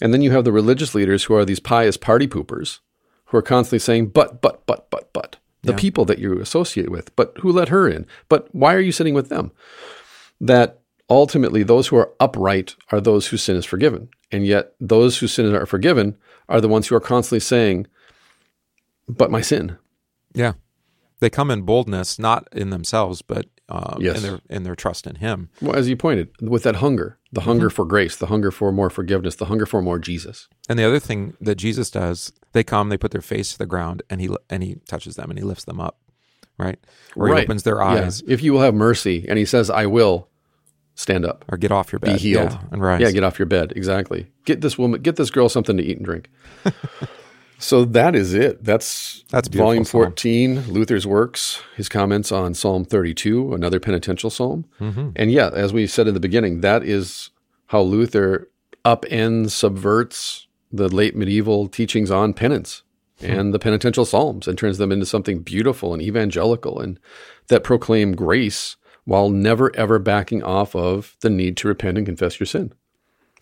[0.00, 2.80] And then you have the religious leaders who are these pious party poopers
[3.26, 5.78] who are constantly saying, but, but, but, but, but, the yeah.
[5.78, 8.06] people that you associate with, but who let her in?
[8.28, 9.52] But why are you sitting with them?
[10.40, 14.08] That ultimately those who are upright are those whose sin is forgiven.
[14.32, 16.16] And yet those whose sin are forgiven
[16.48, 17.86] are the ones who are constantly saying,
[19.08, 19.78] but my sin.
[20.34, 20.54] Yeah.
[21.20, 24.16] They come in boldness, not in themselves, but um, yes.
[24.18, 25.48] in their in their trust in Him.
[25.62, 27.48] Well, as you pointed, with that hunger, the mm-hmm.
[27.48, 30.48] hunger for grace, the hunger for more forgiveness, the hunger for more Jesus.
[30.68, 33.66] And the other thing that Jesus does, they come, they put their face to the
[33.66, 35.98] ground, and he and he touches them and he lifts them up,
[36.58, 36.78] right?
[37.16, 37.38] Or right.
[37.38, 38.22] he opens their eyes.
[38.26, 38.34] Yeah.
[38.34, 40.28] If you will have mercy, and he says, "I will."
[40.94, 42.12] Stand up or get off your bed.
[42.12, 43.00] Be healed yeah, and rise.
[43.00, 43.72] Yeah, get off your bed.
[43.74, 44.26] Exactly.
[44.44, 46.28] Get this woman, get this girl something to eat and drink.
[47.62, 48.64] So that is it.
[48.64, 50.62] That's that's volume fourteen.
[50.68, 54.64] Luther's works, his comments on Psalm thirty-two, another penitential psalm.
[54.80, 55.10] Mm-hmm.
[55.14, 57.30] And yeah, as we said in the beginning, that is
[57.66, 58.50] how Luther
[58.84, 62.82] upends, subverts the late medieval teachings on penance
[63.20, 63.26] hmm.
[63.26, 66.98] and the penitential psalms and turns them into something beautiful and evangelical and
[67.48, 72.40] that proclaim grace while never ever backing off of the need to repent and confess
[72.40, 72.72] your sin.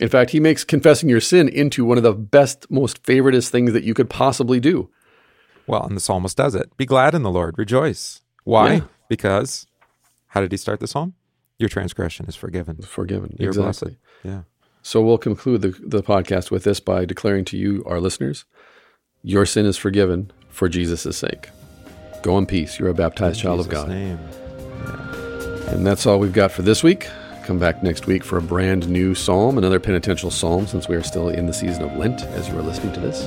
[0.01, 3.75] In fact, he makes confessing your sin into one of the best, most favoritist things
[3.75, 4.89] that you could possibly do.
[5.67, 6.75] Well, and the psalmist does it.
[6.79, 8.23] Be glad in the Lord, rejoice.
[8.45, 8.73] Why?
[8.73, 8.81] Yeah.
[9.09, 9.67] Because
[10.29, 11.15] how did he start the psalm?
[11.59, 12.81] Your transgression is forgiven.
[12.81, 13.37] Forgiven.
[13.39, 13.99] You're exactly.
[14.23, 14.25] blessed.
[14.25, 14.43] Yeah.
[14.83, 18.47] So we'll conclude the, the podcast with this by declaring to you, our listeners,
[19.23, 21.51] your sin is forgiven for Jesus' sake.
[22.23, 22.79] Go in peace.
[22.79, 23.89] You're a baptized in child Jesus of God.
[23.91, 24.19] Name.
[24.19, 25.75] Yeah.
[25.75, 27.07] And that's all we've got for this week
[27.51, 31.03] come back next week for a brand new psalm, another penitential psalm, since we are
[31.03, 33.25] still in the season of Lent as you are listening to this.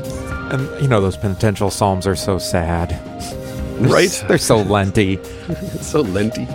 [0.49, 2.97] And you know, those penitential psalms are so sad.
[3.73, 4.23] Right?
[4.27, 5.17] They're so lenty.
[5.81, 6.45] so lenty.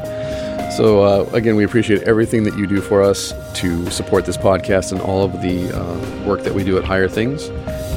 [0.77, 4.93] So, uh, again, we appreciate everything that you do for us to support this podcast
[4.93, 7.49] and all of the uh, work that we do at Higher Things.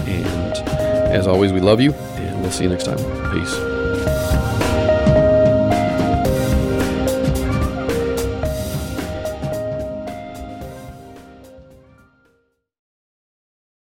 [0.08, 0.58] And
[1.14, 2.98] as always, we love you, and we'll see you next time.
[3.32, 3.71] Peace.